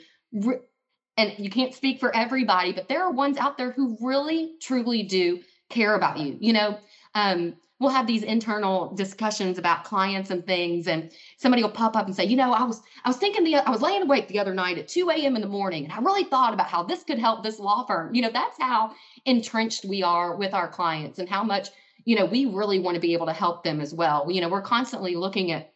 and 1.17 1.35
you 1.39 1.51
can't 1.51 1.75
speak 1.75 1.99
for 1.99 2.15
everybody, 2.15 2.73
but 2.73 2.89
there 2.89 3.03
are 3.03 3.11
ones 3.11 3.37
out 3.37 3.59
there 3.59 3.73
who 3.73 3.97
really 4.01 4.55
truly 4.61 5.03
do 5.03 5.41
care 5.69 5.95
about 5.95 6.19
you. 6.19 6.37
You 6.41 6.53
know, 6.53 6.79
um, 7.15 7.57
we'll 7.83 7.91
have 7.91 8.07
these 8.07 8.23
internal 8.23 8.95
discussions 8.95 9.59
about 9.59 9.85
clients 9.85 10.31
and 10.31 10.47
things 10.47 10.87
and 10.87 11.11
somebody 11.37 11.63
will 11.63 11.71
pop 11.71 11.97
up 11.97 12.07
and 12.07 12.15
say 12.15 12.25
you 12.25 12.37
know 12.37 12.53
i 12.53 12.63
was 12.63 12.81
i 13.05 13.09
was 13.09 13.17
thinking 13.17 13.43
the 13.45 13.57
i 13.57 13.71
was 13.71 13.83
laying 13.83 14.03
awake 14.03 14.29
the 14.29 14.39
other 14.39 14.55
night 14.55 14.79
at 14.79 14.89
2 14.89 15.11
a.m 15.11 15.35
in 15.35 15.43
the 15.43 15.49
morning 15.49 15.85
and 15.85 15.93
i 15.93 15.99
really 15.99 16.25
thought 16.25 16.55
about 16.55 16.69
how 16.69 16.83
this 16.83 17.03
could 17.03 17.19
help 17.19 17.43
this 17.43 17.59
law 17.59 17.85
firm 17.85 18.15
you 18.15 18.23
know 18.23 18.31
that's 18.33 18.57
how 18.59 18.93
entrenched 19.27 19.85
we 19.85 20.03
are 20.03 20.37
with 20.37 20.55
our 20.55 20.69
clients 20.69 21.19
and 21.19 21.29
how 21.29 21.43
much 21.43 21.69
you 22.05 22.17
know 22.17 22.25
we 22.25 22.47
really 22.47 22.79
want 22.79 22.95
to 22.95 23.01
be 23.01 23.13
able 23.13 23.27
to 23.27 23.33
help 23.33 23.65
them 23.65 23.81
as 23.81 23.93
well 23.93 24.31
you 24.31 24.41
know 24.41 24.49
we're 24.49 24.63
constantly 24.63 25.17
looking 25.17 25.51
at 25.51 25.73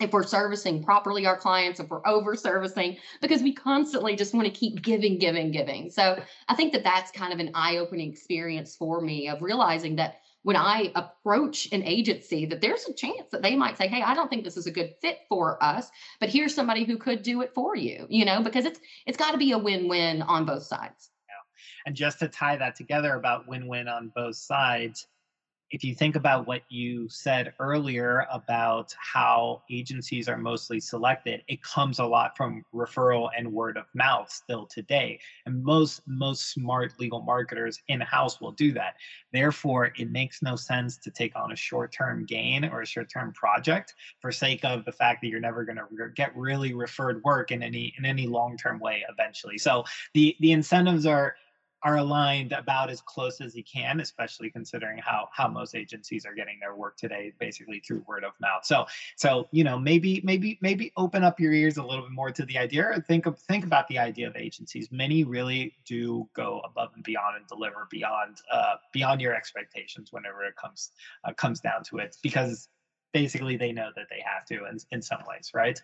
if 0.00 0.12
we're 0.12 0.22
servicing 0.22 0.82
properly 0.82 1.26
our 1.26 1.36
clients, 1.36 1.78
if 1.78 1.90
we're 1.90 2.06
over 2.06 2.34
servicing, 2.34 2.96
because 3.20 3.42
we 3.42 3.52
constantly 3.52 4.16
just 4.16 4.32
want 4.32 4.46
to 4.46 4.50
keep 4.50 4.80
giving, 4.80 5.18
giving, 5.18 5.50
giving. 5.50 5.90
So 5.90 6.18
I 6.48 6.54
think 6.54 6.72
that 6.72 6.82
that's 6.82 7.10
kind 7.10 7.34
of 7.34 7.38
an 7.38 7.50
eye 7.54 7.76
opening 7.76 8.10
experience 8.10 8.74
for 8.74 9.02
me 9.02 9.28
of 9.28 9.42
realizing 9.42 9.96
that 9.96 10.20
when 10.42 10.56
I 10.56 10.92
approach 10.94 11.68
an 11.72 11.82
agency 11.82 12.46
that 12.46 12.60
there's 12.60 12.86
a 12.86 12.94
chance 12.94 13.30
that 13.30 13.42
they 13.42 13.56
might 13.56 13.76
say, 13.76 13.88
Hey, 13.88 14.02
I 14.02 14.14
don't 14.14 14.28
think 14.28 14.44
this 14.44 14.56
is 14.56 14.66
a 14.66 14.70
good 14.70 14.94
fit 15.00 15.20
for 15.28 15.62
us, 15.62 15.90
but 16.18 16.28
here's 16.28 16.54
somebody 16.54 16.84
who 16.84 16.96
could 16.96 17.22
do 17.22 17.42
it 17.42 17.52
for 17.54 17.76
you, 17.76 18.06
you 18.08 18.24
know, 18.24 18.42
because 18.42 18.64
it's 18.64 18.80
it's 19.06 19.18
got 19.18 19.32
to 19.32 19.38
be 19.38 19.52
a 19.52 19.58
win-win 19.58 20.22
on 20.22 20.46
both 20.46 20.62
sides. 20.62 21.10
Yeah. 21.28 21.86
And 21.86 21.94
just 21.94 22.18
to 22.20 22.28
tie 22.28 22.56
that 22.56 22.76
together 22.76 23.14
about 23.14 23.48
win-win 23.48 23.88
on 23.88 24.12
both 24.14 24.36
sides, 24.36 25.06
if 25.70 25.84
you 25.84 25.94
think 25.94 26.16
about 26.16 26.46
what 26.46 26.62
you 26.68 27.08
said 27.08 27.52
earlier 27.60 28.26
about 28.32 28.92
how 28.98 29.62
agencies 29.70 30.28
are 30.28 30.36
mostly 30.36 30.80
selected, 30.80 31.42
it 31.48 31.62
comes 31.62 32.00
a 32.00 32.04
lot 32.04 32.36
from 32.36 32.64
referral 32.74 33.30
and 33.36 33.50
word 33.50 33.76
of 33.76 33.84
mouth 33.94 34.30
still 34.30 34.66
today. 34.66 35.18
And 35.46 35.62
most 35.62 36.02
most 36.06 36.52
smart 36.52 36.94
legal 36.98 37.22
marketers 37.22 37.80
in-house 37.88 38.40
will 38.40 38.52
do 38.52 38.72
that. 38.72 38.94
Therefore, 39.32 39.92
it 39.96 40.10
makes 40.10 40.42
no 40.42 40.56
sense 40.56 40.96
to 40.98 41.10
take 41.10 41.36
on 41.36 41.52
a 41.52 41.56
short-term 41.56 42.26
gain 42.26 42.64
or 42.64 42.82
a 42.82 42.86
short-term 42.86 43.32
project 43.32 43.94
for 44.20 44.32
sake 44.32 44.64
of 44.64 44.84
the 44.84 44.92
fact 44.92 45.20
that 45.22 45.28
you're 45.28 45.40
never 45.40 45.64
going 45.64 45.78
to 45.78 45.86
get 46.16 46.36
really 46.36 46.74
referred 46.74 47.22
work 47.22 47.52
in 47.52 47.62
any 47.62 47.94
in 47.96 48.04
any 48.04 48.26
long-term 48.26 48.80
way 48.80 49.04
eventually. 49.08 49.58
So 49.58 49.84
the 50.14 50.36
the 50.40 50.50
incentives 50.52 51.06
are 51.06 51.36
are 51.82 51.96
aligned 51.96 52.52
about 52.52 52.90
as 52.90 53.00
close 53.00 53.40
as 53.40 53.56
you 53.56 53.64
can, 53.64 54.00
especially 54.00 54.50
considering 54.50 54.98
how 54.98 55.28
how 55.32 55.48
most 55.48 55.74
agencies 55.74 56.26
are 56.26 56.34
getting 56.34 56.58
their 56.60 56.74
work 56.74 56.96
today, 56.96 57.32
basically 57.38 57.80
through 57.80 58.04
word 58.06 58.24
of 58.24 58.32
mouth. 58.40 58.64
So 58.64 58.86
so 59.16 59.48
you 59.50 59.64
know 59.64 59.78
maybe 59.78 60.20
maybe 60.24 60.58
maybe 60.60 60.92
open 60.96 61.24
up 61.24 61.40
your 61.40 61.52
ears 61.52 61.76
a 61.78 61.82
little 61.82 62.02
bit 62.02 62.12
more 62.12 62.30
to 62.30 62.44
the 62.44 62.58
idea. 62.58 62.88
or 62.88 63.00
Think 63.00 63.26
of 63.26 63.38
think 63.38 63.64
about 63.64 63.88
the 63.88 63.98
idea 63.98 64.28
of 64.28 64.36
agencies. 64.36 64.90
Many 64.90 65.24
really 65.24 65.74
do 65.86 66.28
go 66.34 66.60
above 66.64 66.90
and 66.94 67.04
beyond 67.04 67.36
and 67.36 67.46
deliver 67.46 67.88
beyond 67.90 68.38
uh, 68.52 68.74
beyond 68.92 69.20
your 69.20 69.34
expectations 69.34 70.12
whenever 70.12 70.44
it 70.44 70.56
comes 70.56 70.90
uh, 71.24 71.32
comes 71.32 71.60
down 71.60 71.82
to 71.84 71.98
it, 71.98 72.16
because 72.22 72.68
basically 73.12 73.56
they 73.56 73.72
know 73.72 73.90
that 73.96 74.06
they 74.10 74.22
have 74.24 74.44
to 74.46 74.66
in, 74.66 74.78
in 74.92 75.02
some 75.02 75.20
ways, 75.28 75.50
right? 75.54 75.82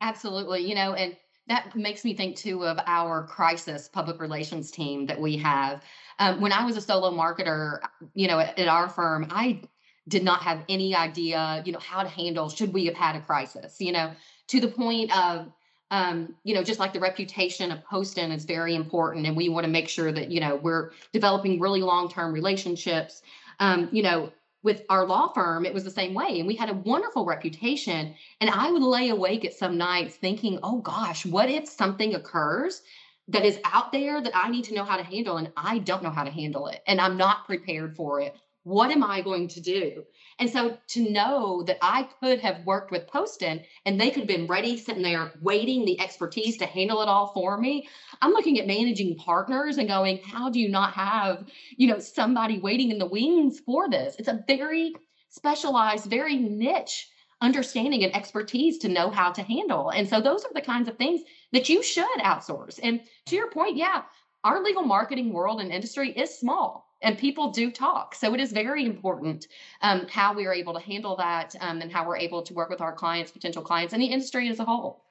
Absolutely. 0.00 0.66
You 0.66 0.74
know, 0.74 0.94
and 0.94 1.16
that 1.48 1.74
makes 1.74 2.04
me 2.04 2.14
think 2.14 2.36
too 2.36 2.64
of 2.64 2.78
our 2.86 3.24
crisis 3.26 3.88
public 3.88 4.20
relations 4.20 4.70
team 4.70 5.06
that 5.06 5.20
we 5.20 5.36
have. 5.38 5.82
Um, 6.18 6.40
when 6.40 6.52
I 6.52 6.64
was 6.64 6.76
a 6.76 6.80
solo 6.80 7.10
marketer, 7.10 7.80
you 8.14 8.28
know, 8.28 8.38
at, 8.38 8.58
at, 8.58 8.68
our 8.68 8.88
firm, 8.88 9.26
I 9.30 9.62
did 10.08 10.22
not 10.22 10.42
have 10.42 10.64
any 10.68 10.94
idea, 10.94 11.62
you 11.64 11.72
know, 11.72 11.80
how 11.80 12.02
to 12.02 12.08
handle 12.08 12.48
should 12.48 12.72
we 12.72 12.86
have 12.86 12.94
had 12.94 13.16
a 13.16 13.20
crisis, 13.20 13.80
you 13.80 13.92
know, 13.92 14.12
to 14.48 14.60
the 14.60 14.68
point 14.68 15.16
of, 15.16 15.52
um, 15.90 16.34
you 16.44 16.54
know, 16.54 16.62
just 16.62 16.80
like 16.80 16.92
the 16.92 17.00
reputation 17.00 17.70
of 17.70 17.84
Poston 17.84 18.32
is 18.32 18.44
very 18.44 18.74
important, 18.74 19.26
and 19.26 19.36
we 19.36 19.48
want 19.48 19.64
to 19.64 19.70
make 19.70 19.88
sure 19.90 20.10
that 20.10 20.30
you 20.30 20.40
know 20.40 20.56
we're 20.56 20.92
developing 21.12 21.60
really 21.60 21.82
long-term 21.82 22.32
relationships. 22.32 23.22
Um, 23.60 23.90
you 23.92 24.02
know, 24.02 24.32
with 24.62 24.82
our 24.88 25.06
law 25.06 25.32
firm, 25.32 25.66
it 25.66 25.74
was 25.74 25.84
the 25.84 25.90
same 25.90 26.14
way. 26.14 26.38
And 26.38 26.46
we 26.46 26.54
had 26.54 26.70
a 26.70 26.74
wonderful 26.74 27.24
reputation. 27.24 28.14
And 28.40 28.50
I 28.50 28.70
would 28.70 28.82
lay 28.82 29.08
awake 29.08 29.44
at 29.44 29.54
some 29.54 29.76
nights 29.76 30.16
thinking, 30.16 30.58
oh 30.62 30.80
gosh, 30.80 31.26
what 31.26 31.50
if 31.50 31.68
something 31.68 32.14
occurs 32.14 32.82
that 33.28 33.44
is 33.44 33.58
out 33.64 33.92
there 33.92 34.20
that 34.20 34.36
I 34.36 34.48
need 34.50 34.64
to 34.64 34.74
know 34.74 34.84
how 34.84 34.96
to 34.96 35.02
handle 35.02 35.36
and 35.36 35.52
I 35.56 35.78
don't 35.78 36.02
know 36.02 36.10
how 36.10 36.24
to 36.24 36.30
handle 36.30 36.68
it 36.68 36.82
and 36.86 37.00
I'm 37.00 37.16
not 37.16 37.46
prepared 37.46 37.96
for 37.96 38.20
it? 38.20 38.36
What 38.64 38.92
am 38.92 39.02
I 39.02 39.22
going 39.22 39.48
to 39.48 39.60
do? 39.60 40.04
And 40.38 40.48
so 40.48 40.78
to 40.88 41.10
know 41.10 41.64
that 41.64 41.78
I 41.82 42.08
could 42.20 42.38
have 42.40 42.64
worked 42.64 42.92
with 42.92 43.08
Poston 43.08 43.62
and 43.84 44.00
they 44.00 44.10
could 44.10 44.20
have 44.20 44.28
been 44.28 44.46
ready, 44.46 44.76
sitting 44.76 45.02
there 45.02 45.32
waiting 45.40 45.84
the 45.84 46.00
expertise 46.00 46.56
to 46.58 46.66
handle 46.66 47.02
it 47.02 47.08
all 47.08 47.32
for 47.34 47.58
me. 47.58 47.88
I'm 48.20 48.30
looking 48.30 48.60
at 48.60 48.68
managing 48.68 49.16
partners 49.16 49.78
and 49.78 49.88
going, 49.88 50.20
how 50.24 50.48
do 50.48 50.60
you 50.60 50.68
not 50.68 50.92
have, 50.94 51.48
you 51.76 51.88
know, 51.88 51.98
somebody 51.98 52.60
waiting 52.60 52.92
in 52.92 52.98
the 52.98 53.06
wings 53.06 53.58
for 53.58 53.90
this? 53.90 54.14
It's 54.18 54.28
a 54.28 54.44
very 54.46 54.94
specialized, 55.28 56.06
very 56.06 56.36
niche 56.36 57.08
understanding 57.40 58.04
and 58.04 58.14
expertise 58.14 58.78
to 58.78 58.88
know 58.88 59.10
how 59.10 59.32
to 59.32 59.42
handle. 59.42 59.90
And 59.90 60.08
so 60.08 60.20
those 60.20 60.44
are 60.44 60.52
the 60.54 60.60
kinds 60.60 60.88
of 60.88 60.96
things 60.96 61.22
that 61.50 61.68
you 61.68 61.82
should 61.82 62.18
outsource. 62.20 62.78
And 62.80 63.00
to 63.26 63.34
your 63.34 63.50
point, 63.50 63.76
yeah, 63.76 64.02
our 64.44 64.62
legal 64.62 64.82
marketing 64.82 65.32
world 65.32 65.60
and 65.60 65.72
industry 65.72 66.10
is 66.12 66.38
small 66.38 66.86
and 67.02 67.18
people 67.18 67.50
do 67.50 67.70
talk. 67.70 68.14
So 68.14 68.32
it 68.34 68.40
is 68.40 68.52
very 68.52 68.84
important 68.84 69.48
um, 69.80 70.06
how 70.08 70.32
we 70.32 70.46
are 70.46 70.54
able 70.54 70.74
to 70.74 70.80
handle 70.80 71.16
that 71.16 71.54
um, 71.60 71.80
and 71.80 71.92
how 71.92 72.06
we're 72.06 72.18
able 72.18 72.42
to 72.42 72.54
work 72.54 72.70
with 72.70 72.80
our 72.80 72.92
clients, 72.92 73.30
potential 73.30 73.62
clients, 73.62 73.92
and 73.92 74.02
the 74.02 74.06
industry 74.06 74.48
as 74.48 74.60
a 74.60 74.64
whole. 74.64 75.04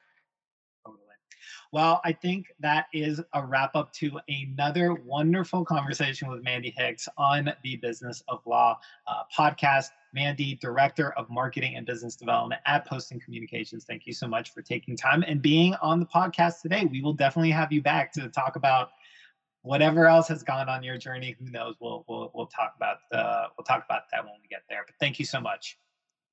Totally. 0.86 1.01
Well, 1.71 2.01
I 2.04 2.13
think 2.13 2.47
that 2.60 2.88
is 2.93 3.21
a 3.34 3.45
wrap 3.45 3.75
up 3.75 3.93
to 3.93 4.19
another 4.27 4.93
wonderful 4.93 5.63
conversation 5.65 6.30
with 6.30 6.43
Mandy 6.43 6.73
Hicks 6.75 7.08
on 7.17 7.51
the 7.63 7.75
Business 7.77 8.23
of 8.27 8.39
Law 8.45 8.80
uh, 9.08 9.23
podcast. 9.36 9.89
Mandy, 10.13 10.56
Director 10.56 11.12
of 11.13 11.30
Marketing 11.30 11.75
and 11.75 11.86
Business 11.86 12.17
Development 12.17 12.62
at 12.65 12.86
Poston 12.86 13.19
Communications. 13.19 13.86
Thank 13.86 14.06
you 14.06 14.12
so 14.12 14.27
much 14.27 14.54
for 14.54 14.62
taking 14.62 14.97
time 14.97 15.23
and 15.25 15.41
being 15.41 15.73
on 15.75 16.01
the 16.01 16.06
podcast 16.06 16.62
today. 16.62 16.84
We 16.84 17.01
will 17.01 17.13
definitely 17.13 17.51
have 17.51 17.71
you 17.71 17.82
back 17.82 18.12
to 18.13 18.27
talk 18.27 18.58
about 18.58 18.89
whatever 19.63 20.08
else 20.08 20.28
has 20.28 20.43
gone 20.43 20.69
on 20.69 20.84
your 20.84 20.97
journey, 20.97 21.36
who 21.39 21.50
knows? 21.50 21.76
We'll 21.80 22.06
we'll 22.08 22.32
we'll 22.34 22.47
talk 22.47 22.74
about 22.76 22.97
uh, 23.12 23.47
we'll 23.58 23.65
talk 23.65 23.86
about 23.86 24.04
that 24.12 24.24
when 24.24 24.34
we 24.41 24.47
get 24.47 24.63
there. 24.69 24.84
But 24.86 24.95
thank 25.00 25.19
you 25.19 25.26
so 25.26 25.39
much. 25.39 25.78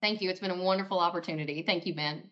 Thank 0.01 0.21
you. 0.21 0.31
It's 0.31 0.41
been 0.41 0.51
a 0.51 0.63
wonderful 0.63 1.01
opportunity. 1.01 1.63
Thank 1.63 1.87
you, 1.87 1.95
Ben. 1.95 2.31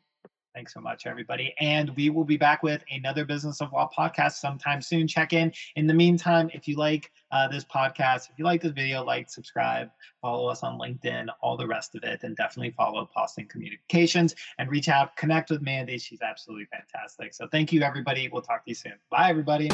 Thanks 0.55 0.73
so 0.73 0.81
much, 0.81 1.07
everybody. 1.07 1.55
And 1.61 1.95
we 1.97 2.09
will 2.09 2.25
be 2.25 2.39
back 2.39 2.63
with 2.63 2.83
another 2.91 3.27
Business 3.27 3.61
of 3.61 3.75
Law 3.75 3.91
podcast 3.95 4.37
sometime 4.37 4.81
soon. 4.81 5.07
Check 5.07 5.35
in. 5.35 5.53
In 5.75 5.87
the 5.87 5.93
meantime, 5.93 6.49
if 6.55 6.67
you 6.67 6.77
like 6.77 7.13
uh, 7.31 7.47
this 7.47 7.63
podcast, 7.63 8.31
if 8.31 8.39
you 8.39 8.47
like 8.47 8.63
this 8.63 8.73
video, 8.73 9.05
like, 9.05 9.29
subscribe, 9.29 9.91
follow 10.23 10.49
us 10.49 10.63
on 10.63 10.79
LinkedIn, 10.79 11.27
all 11.43 11.59
the 11.59 11.67
rest 11.67 11.95
of 11.95 12.05
it, 12.05 12.23
and 12.23 12.35
definitely 12.37 12.71
follow 12.71 13.07
Poston 13.15 13.45
Communications 13.49 14.35
and 14.57 14.71
reach 14.71 14.89
out, 14.89 15.15
connect 15.17 15.51
with 15.51 15.61
Mandy. 15.61 15.99
She's 15.99 16.23
absolutely 16.23 16.69
fantastic. 16.73 17.35
So 17.35 17.47
thank 17.53 17.71
you, 17.71 17.83
everybody. 17.83 18.31
We'll 18.33 18.41
talk 18.41 18.65
to 18.65 18.71
you 18.71 18.77
soon. 18.77 18.95
Bye, 19.11 19.29
everybody. 19.29 19.69